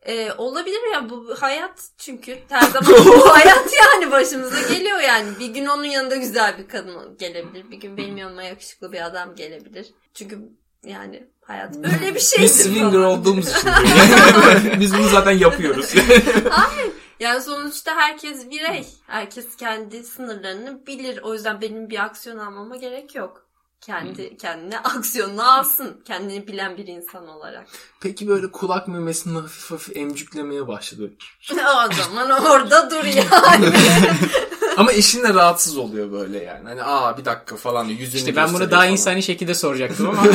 e, 0.02 0.32
olabilir 0.32 0.92
ya 0.92 1.10
bu 1.10 1.34
hayat 1.40 1.88
çünkü 1.98 2.38
her 2.48 2.62
zaman 2.70 3.04
bu 3.06 3.28
hayat 3.36 3.72
yani 3.82 4.10
başımıza 4.10 4.60
geliyor 4.74 4.98
yani. 5.00 5.28
Bir 5.40 5.46
gün 5.46 5.66
onun 5.66 5.84
yanında 5.84 6.16
güzel 6.16 6.58
bir 6.58 6.68
kadın 6.68 7.16
gelebilir. 7.18 7.70
Bir 7.70 7.76
gün 7.76 7.96
benim 7.96 8.16
yanıma 8.16 8.42
yakışıklı 8.42 8.92
bir 8.92 9.06
adam 9.06 9.34
gelebilir. 9.34 9.86
Çünkü 10.14 10.38
yani 10.84 11.26
hayat 11.44 11.74
böyle 11.74 12.14
bir 12.14 12.20
şeydir. 12.20 12.44
Biz 12.44 12.56
swinger 12.56 12.90
falan. 12.92 13.04
olduğumuz 13.04 13.48
için. 13.48 13.70
Biz 14.80 14.94
bunu 14.94 15.08
zaten 15.08 15.32
yapıyoruz. 15.32 15.94
Yani 17.20 17.42
sonuçta 17.42 17.96
herkes 17.96 18.50
birey. 18.50 18.86
Herkes 19.06 19.56
kendi 19.56 20.04
sınırlarını 20.04 20.86
bilir. 20.86 21.20
O 21.22 21.34
yüzden 21.34 21.60
benim 21.60 21.90
bir 21.90 22.04
aksiyon 22.04 22.38
almama 22.38 22.76
gerek 22.76 23.14
yok. 23.14 23.46
Kendi 23.80 24.36
kendine 24.36 24.78
aksiyonunu 24.78 25.52
alsın. 25.52 26.02
Kendini 26.04 26.46
bilen 26.46 26.76
bir 26.76 26.86
insan 26.86 27.28
olarak. 27.28 27.66
Peki 28.00 28.28
böyle 28.28 28.50
kulak 28.50 28.88
memesini 28.88 29.38
hafif 29.38 29.70
hafif 29.70 29.96
emcüklemeye 29.96 30.68
başladı. 30.68 31.12
o 31.52 31.94
zaman 31.94 32.30
orada 32.30 32.90
dur 32.90 33.04
yani. 33.04 33.72
Ama 34.76 34.92
eşin 34.92 35.22
de 35.22 35.34
rahatsız 35.34 35.76
oluyor 35.76 36.12
böyle 36.12 36.44
yani. 36.44 36.68
Hani 36.68 36.82
aa 36.82 37.18
bir 37.18 37.24
dakika 37.24 37.56
falan. 37.56 37.84
Yüzünü 37.84 38.18
İşte 38.18 38.36
ben 38.36 38.42
bunu 38.44 38.52
gösteriyor 38.52 38.70
daha 38.70 38.80
falan. 38.80 38.92
insani 38.92 39.22
şekilde 39.22 39.54
soracaktım 39.54 40.08
ama. 40.08 40.22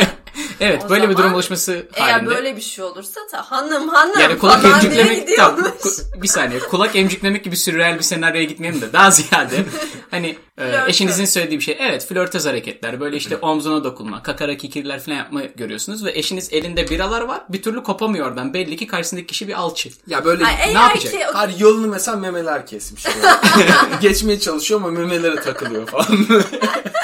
evet 0.60 0.82
O 0.86 0.88
böyle 0.88 1.02
bir 1.08 1.12
zaman 1.12 1.16
durum 1.24 1.34
oluşması 1.34 1.86
Eğer 1.94 2.10
halinde. 2.12 2.30
böyle 2.30 2.56
bir 2.56 2.60
şey 2.60 2.84
olursa 2.84 3.20
ta 3.30 3.50
hanım 3.50 3.88
hanım 3.88 4.20
Yani 4.20 4.38
kulak 4.38 4.62
falan 4.62 4.80
diye 4.80 5.00
emcüklemek 5.02 5.36
tamam, 5.36 5.60
ku- 5.80 6.22
bir 6.22 6.28
saniye 6.28 6.60
kulak 6.60 6.96
emcüklemek 6.96 7.44
gibi 7.44 7.56
sürreal 7.56 7.94
bir 7.98 8.02
senaryoya 8.02 8.44
gitmeyelim 8.44 8.80
de 8.80 8.92
daha 8.92 9.10
ziyade 9.10 9.64
hani 10.10 10.36
e, 10.58 10.76
eşinizin 10.88 11.24
söylediği 11.24 11.58
bir 11.58 11.64
şey 11.64 11.76
evet 11.80 12.06
flörtöz 12.08 12.46
hareketler 12.46 13.00
böyle 13.00 13.16
işte 13.16 13.36
omzuna 13.36 13.84
dokunma 13.84 14.22
kakara 14.22 14.56
kikirler 14.56 15.00
falan 15.00 15.16
yapma 15.16 15.42
görüyorsunuz 15.56 16.04
ve 16.04 16.12
eşiniz 16.18 16.52
elinde 16.52 16.90
biralar 16.90 17.20
var 17.20 17.40
bir 17.48 17.62
türlü 17.62 17.82
kopamıyor 17.82 18.26
oradan 18.26 18.54
belli 18.54 18.76
ki 18.76 18.86
karşısındaki 18.86 19.26
kişi 19.26 19.48
bir 19.48 19.54
alçı. 19.54 19.90
Ya 20.06 20.24
böyle 20.24 20.44
Ay, 20.44 20.52
ne 20.56 20.58
eğer 20.66 20.72
yapacak? 20.72 21.12
ki 21.12 21.20
o- 21.30 21.34
Hayır 21.34 21.58
yolunu 21.58 21.86
mesela 21.86 22.16
memeler 22.16 22.66
kesmiş. 22.66 23.04
Geçmeye 24.00 24.40
çalışıyor 24.40 24.80
ama 24.80 24.90
memelere 24.90 25.36
takılıyor 25.36 25.86
falan. 25.86 26.06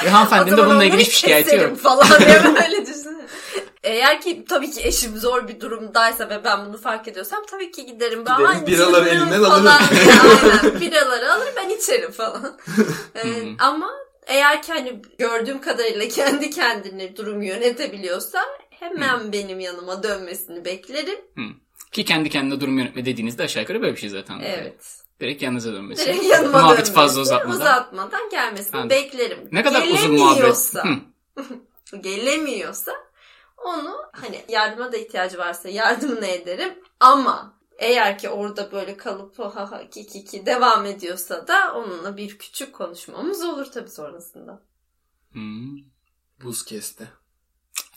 Ve 0.05 0.09
hanımefendinin 0.09 0.57
de 0.57 0.65
bununla 0.65 0.83
ilgili 0.83 1.01
hiçbir 1.01 1.15
şikayeti 1.15 1.55
yok. 1.55 1.77
falan 1.79 2.07
diye 2.19 2.43
böyle 2.43 2.81
düşünün. 2.81 2.92
Eğer 3.93 4.21
ki 4.21 4.45
tabii 4.49 4.71
ki 4.71 4.81
eşim 4.83 5.17
zor 5.17 5.47
bir 5.47 5.59
durumdaysa 5.59 6.29
ve 6.29 6.43
ben 6.43 6.65
bunu 6.65 6.77
fark 6.77 7.07
ediyorsam 7.07 7.45
tabii 7.51 7.71
ki 7.71 7.85
giderim. 7.85 8.25
Ben 8.25 8.37
Giderim, 8.37 8.49
"Ay, 8.61 8.67
biraları 8.67 9.05
canım" 9.05 9.23
elinden 9.27 9.43
alırım. 9.43 9.67
Aynen 10.63 10.81
biraları 10.81 11.33
alır 11.33 11.47
ben 11.57 11.69
içerim 11.69 12.11
falan. 12.11 12.57
Ee, 13.15 13.43
ama 13.59 13.89
eğer 14.27 14.61
ki 14.61 14.71
hani 14.73 15.01
gördüğüm 15.17 15.61
kadarıyla 15.61 16.07
kendi 16.07 16.49
kendine 16.49 17.15
durumu 17.17 17.43
yönetebiliyorsa 17.45 18.39
hemen 18.69 19.31
benim 19.33 19.59
yanıma 19.59 20.03
dönmesini 20.03 20.65
beklerim. 20.65 21.19
Ki 21.91 22.05
kendi 22.05 22.29
kendine 22.29 22.61
durum 22.61 22.77
yönetme 22.79 23.05
dediğinizde 23.05 23.43
aşağı 23.43 23.61
yukarı 23.63 23.81
böyle 23.81 23.95
bir 23.95 23.99
şey 23.99 24.09
zaten. 24.09 24.39
Evet. 24.39 24.75
Direkt 25.21 25.41
yanınıza 25.41 25.73
dönmesi. 25.73 26.05
Direkt 26.05 26.25
yanıma 26.25 26.51
Muhabbeti 26.57 26.77
dönmesi. 26.77 26.93
fazla 26.93 27.21
uzatmadan. 27.21 27.59
Uzatmadan 27.61 28.29
gelmesini 28.29 28.75
Anladım. 28.75 28.89
beklerim. 28.89 29.39
Ne 29.51 29.63
kadar 29.63 29.81
uzun 29.87 30.11
muhabbet. 30.11 30.43
Gelemiyorsa- 30.43 30.99
gelemiyorsa 32.01 32.91
onu 33.65 33.97
hani 34.11 34.45
yardıma 34.49 34.91
da 34.91 34.97
ihtiyacı 34.97 35.37
varsa 35.37 35.69
yardımını 35.69 36.25
ederim 36.25 36.79
ama 36.99 37.53
eğer 37.77 38.17
ki 38.17 38.29
orada 38.29 38.71
böyle 38.71 38.97
kalıp 38.97 39.39
ha 39.39 39.71
ha 39.71 39.89
ki 39.89 40.07
ki 40.07 40.25
ki 40.25 40.45
devam 40.45 40.85
ediyorsa 40.85 41.47
da 41.47 41.73
onunla 41.75 42.17
bir 42.17 42.37
küçük 42.37 42.75
konuşmamız 42.75 43.43
olur 43.43 43.65
tabii 43.65 43.89
sonrasında. 43.89 44.61
Hmm. 45.31 45.77
buz 46.43 46.65
kesti. 46.65 47.07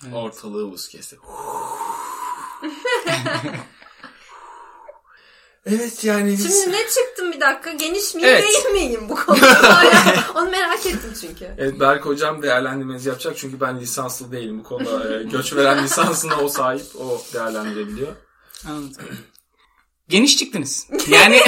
Evet. 0.05 0.14
Ortalığı 0.14 0.73
buz 0.73 0.88
kesti. 0.88 1.17
evet 5.66 6.05
yani 6.05 6.33
biz... 6.33 6.62
Şimdi 6.62 6.76
ne 6.76 6.88
çıktım 6.88 7.33
bir 7.33 7.40
dakika 7.40 7.72
geniş 7.72 8.14
miyim 8.14 8.29
Evet. 8.29 8.42
değil 8.42 8.64
miyim 8.72 9.09
bu 9.09 9.14
konuda? 9.14 9.85
Yani 9.85 10.18
Onu 10.35 10.50
merak 10.50 10.87
ettim 10.87 11.12
çünkü. 11.20 11.48
Evet 11.59 11.81
Berk 11.81 12.07
hocam 12.07 12.42
değerlendirmenizi 12.42 13.09
yapacak 13.09 13.37
çünkü 13.37 13.61
ben 13.61 13.81
lisanslı 13.81 14.33
değilim 14.33 14.59
bu 14.59 14.62
konuda. 14.62 15.14
Ee, 15.14 15.22
Göç 15.22 15.55
veren 15.55 15.85
lisansına 15.85 16.40
o 16.40 16.48
sahip, 16.48 16.96
o 16.98 17.22
değerlendirebiliyor. 17.35 18.12
Anladım. 18.68 19.05
Geniş 20.09 20.37
çıktınız. 20.37 20.87
Yani 21.09 21.40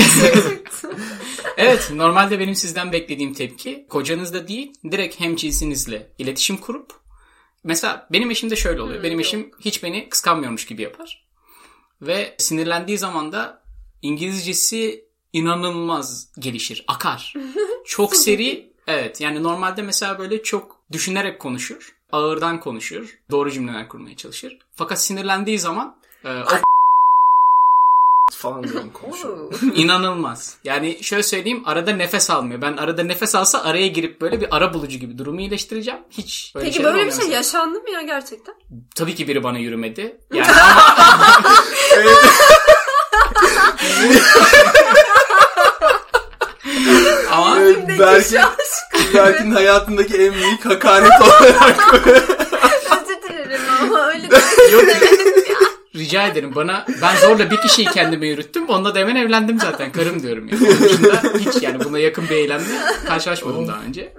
evet 1.57 1.91
normalde 1.93 2.39
benim 2.39 2.55
sizden 2.55 2.93
beklediğim 2.93 3.35
tepki 3.35 3.87
kocanızda 3.91 4.49
değil 4.49 4.73
direkt 4.91 5.21
hemcinsinizle 5.21 6.13
iletişim 6.19 6.57
kurup 6.57 6.93
mesela 7.65 8.09
benim 8.13 8.31
eşim 8.31 8.51
de 8.51 8.57
şöyle 8.57 8.83
oluyor. 8.83 8.99
Hı, 8.99 9.03
benim 9.03 9.19
yok. 9.19 9.27
eşim 9.27 9.51
hiç 9.61 9.83
beni 9.83 10.09
kıskanmıyormuş 10.09 10.67
gibi 10.67 10.83
yapar. 10.83 11.29
Ve 12.03 12.35
sinirlendiği 12.39 12.99
zaman 12.99 13.33
da 13.33 13.63
İngilizcesi 14.03 15.05
inanılmaz 15.33 16.29
gelişir, 16.39 16.85
akar. 16.89 17.35
Çok 17.85 18.17
seri. 18.17 18.73
Evet 18.87 19.21
yani 19.21 19.43
normalde 19.43 19.83
mesela 19.83 20.19
böyle 20.19 20.43
çok 20.43 20.77
düşünerek 20.93 21.41
konuşur. 21.41 21.95
Ağırdan 22.13 22.61
konuşur. 22.61 23.19
Doğru 23.31 23.51
cümleler 23.51 23.89
kurmaya 23.89 24.17
çalışır. 24.17 24.59
Fakat 24.77 25.03
sinirlendiği 25.03 25.59
zaman 25.59 25.97
e, 26.25 26.29
o 26.29 26.47
Falan 28.33 28.65
diyorum 28.65 28.93
konuşuyor. 28.93 29.55
İnanılmaz. 29.75 30.57
Yani 30.65 30.99
şöyle 31.03 31.23
söyleyeyim 31.23 31.63
arada 31.67 31.93
nefes 31.93 32.31
almıyor. 32.31 32.63
Ben 32.63 32.77
arada 32.77 33.03
nefes 33.03 33.35
alsa 33.35 33.63
araya 33.63 33.87
girip 33.87 34.21
böyle 34.21 34.41
bir 34.41 34.57
ara 34.57 34.75
bulucu 34.75 34.99
gibi 34.99 35.19
durumu 35.19 35.41
iyileştireceğim. 35.41 36.01
Hiç 36.11 36.53
böyle 36.55 36.67
Peki 36.67 36.85
böyle 36.85 37.07
bir 37.07 37.13
şey 37.13 37.29
yaşandı 37.29 37.81
mı 37.81 37.91
ya 37.91 38.03
gerçekten? 38.03 38.55
Tabii 38.95 39.15
ki 39.15 39.29
biri 39.29 39.43
bana 39.43 39.59
yürümedi. 39.59 40.21
Yani 40.33 40.53
ama... 40.53 40.83
ama 47.33 47.61
Evet, 47.61 47.99
Berk'in. 47.99 48.39
Berk'in 49.15 49.51
hayatındaki 49.51 50.15
en 50.17 50.35
büyük 50.35 50.67
hakaret 50.67 51.13
olarak 51.23 51.95
Özür 53.03 53.23
dilerim 53.23 53.61
ama 53.83 54.09
öyle 54.09 54.31
bir 54.31 54.73
yok 54.73 54.85
rica 55.99 56.27
ederim 56.27 56.55
bana 56.55 56.87
ben 57.03 57.17
zorla 57.17 57.51
bir 57.51 57.57
kişiyi 57.57 57.85
kendime 57.85 58.27
yürüttüm. 58.29 58.69
Onunla 58.69 58.95
da 58.95 58.99
hemen 58.99 59.17
evlendim 59.17 59.59
zaten. 59.61 59.93
Karım 59.93 60.23
diyorum 60.23 60.49
yani. 60.49 60.67
Onun 60.67 60.81
dışında 60.81 61.23
hiç 61.39 61.63
yani 61.63 61.85
buna 61.85 61.99
yakın 61.99 62.25
bir 62.25 62.35
eylemle 62.35 62.65
karşılaşmadım 63.07 63.69
daha 63.69 63.81
önce. 63.83 64.13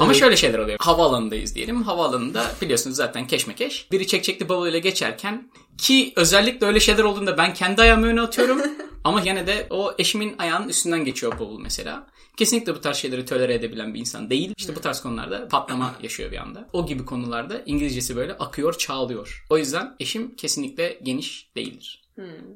Ama 0.00 0.14
şöyle 0.14 0.36
şeyler 0.36 0.58
oluyor. 0.58 0.78
Havaalanındayız 0.80 1.54
diyelim. 1.54 1.82
Havaalanında 1.82 2.44
biliyorsunuz 2.62 2.96
zaten 2.96 3.26
keşmekeş. 3.26 3.88
Biri 3.92 4.06
çekçekli 4.06 4.48
bavuluyla 4.48 4.78
geçerken 4.78 5.48
ki 5.78 6.12
özellikle 6.16 6.66
öyle 6.66 6.80
şeyler 6.80 7.04
olduğunda 7.04 7.38
ben 7.38 7.54
kendi 7.54 7.82
ayağımı 7.82 8.06
öne 8.06 8.20
atıyorum. 8.20 8.62
Ama 9.04 9.20
yine 9.20 9.46
de 9.46 9.66
o 9.70 9.94
eşimin 9.98 10.34
ayağının 10.38 10.68
üstünden 10.68 11.04
geçiyor 11.04 11.38
bavul 11.38 11.60
mesela. 11.60 12.06
Kesinlikle 12.36 12.74
bu 12.74 12.80
tarz 12.80 12.96
şeyleri 12.96 13.26
tolere 13.26 13.54
edebilen 13.54 13.94
bir 13.94 14.00
insan 14.00 14.30
değil. 14.30 14.54
İşte 14.56 14.76
bu 14.76 14.80
tarz 14.80 15.00
konularda 15.00 15.48
patlama 15.48 15.94
yaşıyor 16.02 16.32
bir 16.32 16.36
anda. 16.36 16.68
O 16.72 16.86
gibi 16.86 17.04
konularda 17.04 17.62
İngilizcesi 17.66 18.16
böyle 18.16 18.32
akıyor, 18.32 18.78
çağlıyor. 18.78 19.46
O 19.50 19.58
yüzden 19.58 19.96
eşim 20.00 20.36
kesinlikle 20.36 20.98
geniş 21.02 21.50
değildir. 21.56 22.04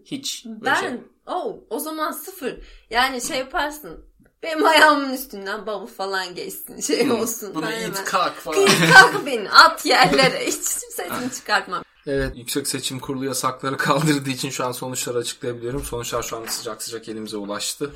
Hiç 0.05 0.45
böyle 0.47 0.77
şey. 0.77 0.89
Ben 0.89 1.01
oh, 1.27 1.57
o 1.71 1.79
zaman 1.79 2.13
sıfır. 2.13 2.55
Yani 2.91 3.21
şey 3.21 3.39
yaparsın. 3.39 4.05
Benim 4.43 4.67
ayağımın 4.67 5.13
üstünden 5.13 5.67
bavul 5.67 5.87
falan 5.87 6.35
geçsin. 6.35 6.81
Şey 6.81 7.11
olsun. 7.11 7.55
bunu 7.55 7.67
ben 7.67 7.91
it 7.91 8.05
kalk 8.05 8.35
falan. 8.35 8.67
Kıyı 8.67 8.93
kalk 8.93 9.27
beni 9.27 9.51
at 9.51 9.87
yerlere. 9.87 10.47
Hiç 10.47 10.55
sesini 10.55 11.33
çıkartmam. 11.35 11.85
Evet 12.09 12.37
Yüksek 12.37 12.69
Seçim 12.69 12.99
Kurulu 12.99 13.25
yasakları 13.25 13.77
kaldırdığı 13.87 14.31
için 14.31 14.51
şu 14.51 14.65
an 14.67 14.73
sonuçları 14.73 15.19
açıklayabiliyorum. 15.19 15.85
Sonuçlar 15.85 16.23
şu 16.23 16.37
an 16.37 16.47
sıcak 16.47 16.83
sıcak 16.83 17.09
elimize 17.09 17.37
ulaştı. 17.37 17.91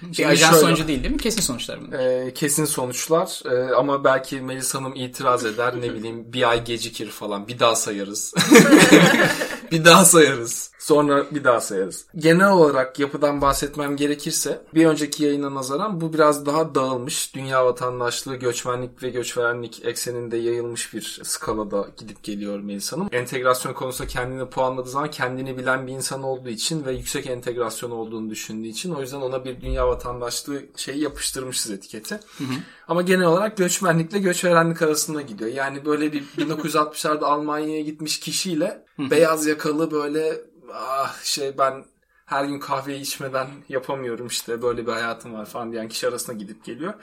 Şimdi 0.00 0.26
ajans 0.26 0.50
şöyle- 0.52 0.66
sonucu 0.66 0.88
değil 0.88 1.02
değil 1.02 1.14
mi? 1.14 1.20
Kesin 1.20 1.40
sonuçlar 1.40 1.80
bunlar. 1.86 1.98
Ee, 1.98 2.34
kesin 2.34 2.64
sonuçlar 2.64 3.42
Ee, 3.44 3.74
ama 3.74 4.04
belki 4.04 4.40
Melis 4.40 4.74
Hanım 4.74 4.92
itiraz 4.96 5.44
eder 5.44 5.80
ne 5.80 5.94
bileyim 5.94 6.32
bir 6.32 6.50
ay 6.50 6.64
gecikir 6.64 7.08
falan 7.10 7.48
bir 7.48 7.58
daha 7.58 7.76
sayarız. 7.76 8.34
bir 9.74 9.84
daha 9.84 10.04
sayarız. 10.04 10.70
Sonra 10.78 11.24
bir 11.30 11.44
daha 11.44 11.60
sayarız. 11.60 12.06
Genel 12.16 12.50
olarak 12.50 12.98
yapıdan 12.98 13.40
bahsetmem 13.40 13.96
gerekirse 13.96 14.62
bir 14.74 14.86
önceki 14.86 15.24
yayına 15.24 15.54
nazaran 15.54 16.00
bu 16.00 16.12
biraz 16.12 16.46
daha 16.46 16.74
dağılmış. 16.74 17.34
Dünya 17.34 17.66
vatandaşlığı, 17.66 18.36
göçmenlik 18.36 19.02
ve 19.02 19.10
göçverenlik 19.10 19.84
ekseninde 19.84 20.36
yayılmış 20.36 20.94
bir 20.94 21.20
skalada 21.24 21.88
gidip 21.96 22.22
geliyor 22.22 22.60
Melis 22.60 22.92
Hanım. 22.92 23.08
Entegrasyon 23.12 23.72
konusunda 23.72 24.08
kendini 24.08 24.50
puanladığı 24.50 24.88
zaman 24.88 25.10
kendini 25.10 25.58
bilen 25.58 25.86
bir 25.86 25.92
insan 25.92 26.22
olduğu 26.22 26.48
için 26.48 26.84
ve 26.84 26.92
yüksek 26.92 27.26
entegrasyon 27.26 27.90
olduğunu 27.90 28.30
düşündüğü 28.30 28.68
için 28.68 28.94
o 28.94 29.00
yüzden 29.00 29.20
ona 29.20 29.44
bir 29.44 29.60
dünya 29.60 29.88
vatandaşlığı 29.88 30.62
şeyi 30.76 31.02
yapıştırmışız 31.02 31.70
etiketi. 31.70 32.14
Hı 32.14 32.44
hı. 32.44 32.54
Ama 32.88 33.02
genel 33.02 33.26
olarak 33.26 33.56
göçmenlikle 33.56 34.18
göçverenlik 34.18 34.82
arasında 34.82 35.20
gidiyor. 35.20 35.50
Yani 35.50 35.84
böyle 35.84 36.12
bir 36.12 36.22
1960'larda 36.38 37.24
Almanya'ya 37.24 37.80
gitmiş 37.80 38.20
kişiyle 38.20 38.83
beyaz 38.98 39.46
yakalı 39.46 39.90
böyle 39.90 40.40
ah 40.72 41.22
şey 41.22 41.58
ben 41.58 41.84
her 42.26 42.44
gün 42.44 42.58
kahve 42.58 42.98
içmeden 42.98 43.48
yapamıyorum 43.68 44.26
işte 44.26 44.62
böyle 44.62 44.86
bir 44.86 44.92
hayatım 44.92 45.34
var 45.34 45.44
falan 45.44 45.72
diyen 45.72 45.88
kişi 45.88 46.08
arasında 46.08 46.36
gidip 46.36 46.64
geliyor. 46.64 46.94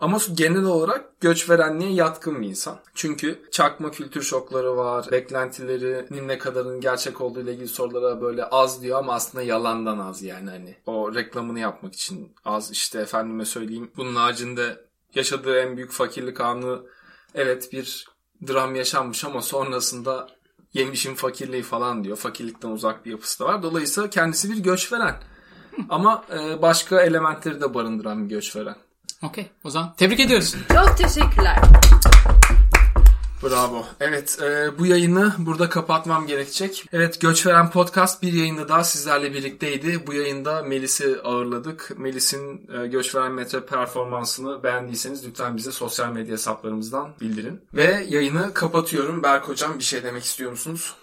Ama 0.00 0.18
genel 0.34 0.64
olarak 0.64 1.20
göçverenliğe 1.20 1.92
yatkın 1.92 2.42
bir 2.42 2.48
insan. 2.48 2.78
Çünkü 2.94 3.42
çakma 3.50 3.90
kültür 3.90 4.22
şokları 4.22 4.76
var. 4.76 5.06
Beklentilerinin 5.12 6.28
ne 6.28 6.38
kadarının 6.38 6.80
gerçek 6.80 7.20
olduğu 7.20 7.40
ile 7.40 7.52
ilgili 7.52 7.68
sorulara 7.68 8.20
böyle 8.20 8.44
az 8.44 8.82
diyor 8.82 8.98
ama 8.98 9.14
aslında 9.14 9.44
yalandan 9.44 9.98
az 9.98 10.22
yani 10.22 10.50
hani. 10.50 10.76
O 10.86 11.14
reklamını 11.14 11.60
yapmak 11.60 11.94
için 11.94 12.32
az 12.44 12.70
işte 12.70 13.00
efendime 13.00 13.44
söyleyeyim. 13.44 13.90
Bunun 13.96 14.16
haricinde 14.16 14.84
yaşadığı 15.14 15.58
en 15.58 15.76
büyük 15.76 15.92
fakirlik 15.92 16.40
anı 16.40 16.82
evet 17.34 17.72
bir 17.72 18.06
dram 18.48 18.74
yaşanmış 18.74 19.24
ama 19.24 19.42
sonrasında 19.42 20.28
yemişim 20.74 21.14
fakirliği 21.14 21.62
falan 21.62 22.04
diyor. 22.04 22.16
Fakirlikten 22.16 22.68
uzak 22.68 23.06
bir 23.06 23.10
yapısı 23.10 23.40
da 23.40 23.44
var. 23.44 23.62
Dolayısıyla 23.62 24.10
kendisi 24.10 24.50
bir 24.50 24.58
göçveren. 24.58 25.14
Ama 25.88 26.24
e, 26.32 26.62
başka 26.62 27.02
elementleri 27.02 27.60
de 27.60 27.74
barındıran 27.74 28.24
bir 28.24 28.34
göçveren. 28.34 28.76
Okey 29.22 29.46
o 29.64 29.70
zaman 29.70 29.94
tebrik 29.96 30.20
ediyoruz. 30.20 30.56
Çok 30.68 30.98
teşekkürler. 30.98 31.58
Bravo. 33.42 33.86
Evet 34.00 34.38
e, 34.42 34.78
bu 34.78 34.86
yayını 34.86 35.32
burada 35.38 35.68
kapatmam 35.68 36.26
gerekecek. 36.26 36.84
Evet 36.92 37.20
Göçveren 37.20 37.70
Podcast 37.70 38.22
bir 38.22 38.32
yayında 38.32 38.68
daha 38.68 38.84
sizlerle 38.84 39.34
birlikteydi. 39.34 40.06
Bu 40.06 40.14
yayında 40.14 40.62
Melis'i 40.62 41.20
ağırladık. 41.24 41.92
Melis'in 41.96 42.70
e, 42.72 42.86
Göçveren 42.86 43.32
Metre 43.32 43.66
performansını 43.66 44.62
beğendiyseniz 44.62 45.26
lütfen 45.26 45.56
bize 45.56 45.72
sosyal 45.72 46.12
medya 46.12 46.32
hesaplarımızdan 46.32 47.14
bildirin. 47.20 47.60
Ve 47.74 48.06
yayını 48.08 48.54
kapatıyorum. 48.54 49.22
Berk 49.22 49.48
Hocam 49.48 49.78
bir 49.78 49.84
şey 49.84 50.02
demek 50.02 50.24
istiyor 50.24 50.50
musunuz? 50.50 50.94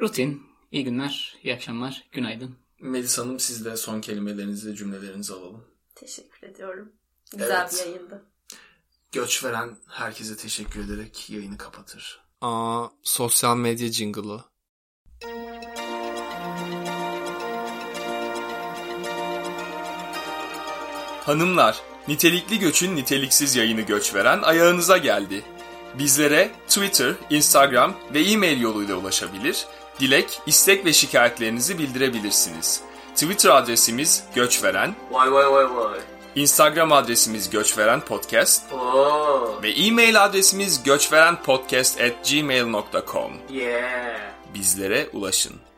Rutin. 0.00 0.42
İyi 0.72 0.84
günler, 0.84 1.36
iyi 1.42 1.54
akşamlar, 1.54 2.04
günaydın. 2.12 2.56
Melis 2.80 3.18
Hanım 3.18 3.40
siz 3.40 3.64
de 3.64 3.76
son 3.76 4.00
kelimelerinizi, 4.00 4.76
cümlelerinizi 4.76 5.32
alalım. 5.32 5.64
Teşekkür 5.94 6.46
ediyorum. 6.46 6.92
Güzel 7.32 7.60
evet. 7.60 7.72
bir 7.72 7.90
yayındı. 7.90 8.22
Göç 9.12 9.44
veren 9.44 9.76
herkese 9.88 10.36
teşekkür 10.36 10.84
ederek 10.84 11.30
yayını 11.30 11.58
kapatır. 11.58 12.20
Aa, 12.40 12.86
sosyal 13.02 13.56
medya 13.56 13.92
jingle'ı. 13.92 14.40
Hanımlar, 21.26 21.82
nitelikli 22.08 22.58
göçün 22.58 22.96
niteliksiz 22.96 23.56
yayını 23.56 23.80
göç 23.80 24.14
veren 24.14 24.42
ayağınıza 24.42 24.98
geldi. 24.98 25.44
Bizlere 25.98 26.50
Twitter, 26.68 27.14
Instagram 27.30 27.94
ve 28.14 28.20
e-mail 28.20 28.60
yoluyla 28.60 28.96
ulaşabilir, 28.96 29.66
dilek, 30.00 30.40
istek 30.46 30.84
ve 30.84 30.92
şikayetlerinizi 30.92 31.78
bildirebilirsiniz. 31.78 32.80
Twitter 33.14 33.50
adresimiz 33.50 34.24
göçveren. 34.34 34.94
Vay 35.10 35.32
vay 35.32 35.50
vay 35.50 35.74
vay. 35.74 36.11
Instagram 36.34 36.92
adresimiz 36.92 37.50
Göçveren 37.50 38.00
Podcast. 38.00 38.72
Oo. 38.72 39.62
Ve 39.62 39.70
e-mail 39.72 40.24
adresimiz 40.24 40.82
göçverenpodcast 40.82 42.00
at 42.00 42.30
gmail.com. 42.30 43.32
Yeah. 43.50 44.20
Bizlere 44.54 45.08
ulaşın. 45.12 45.71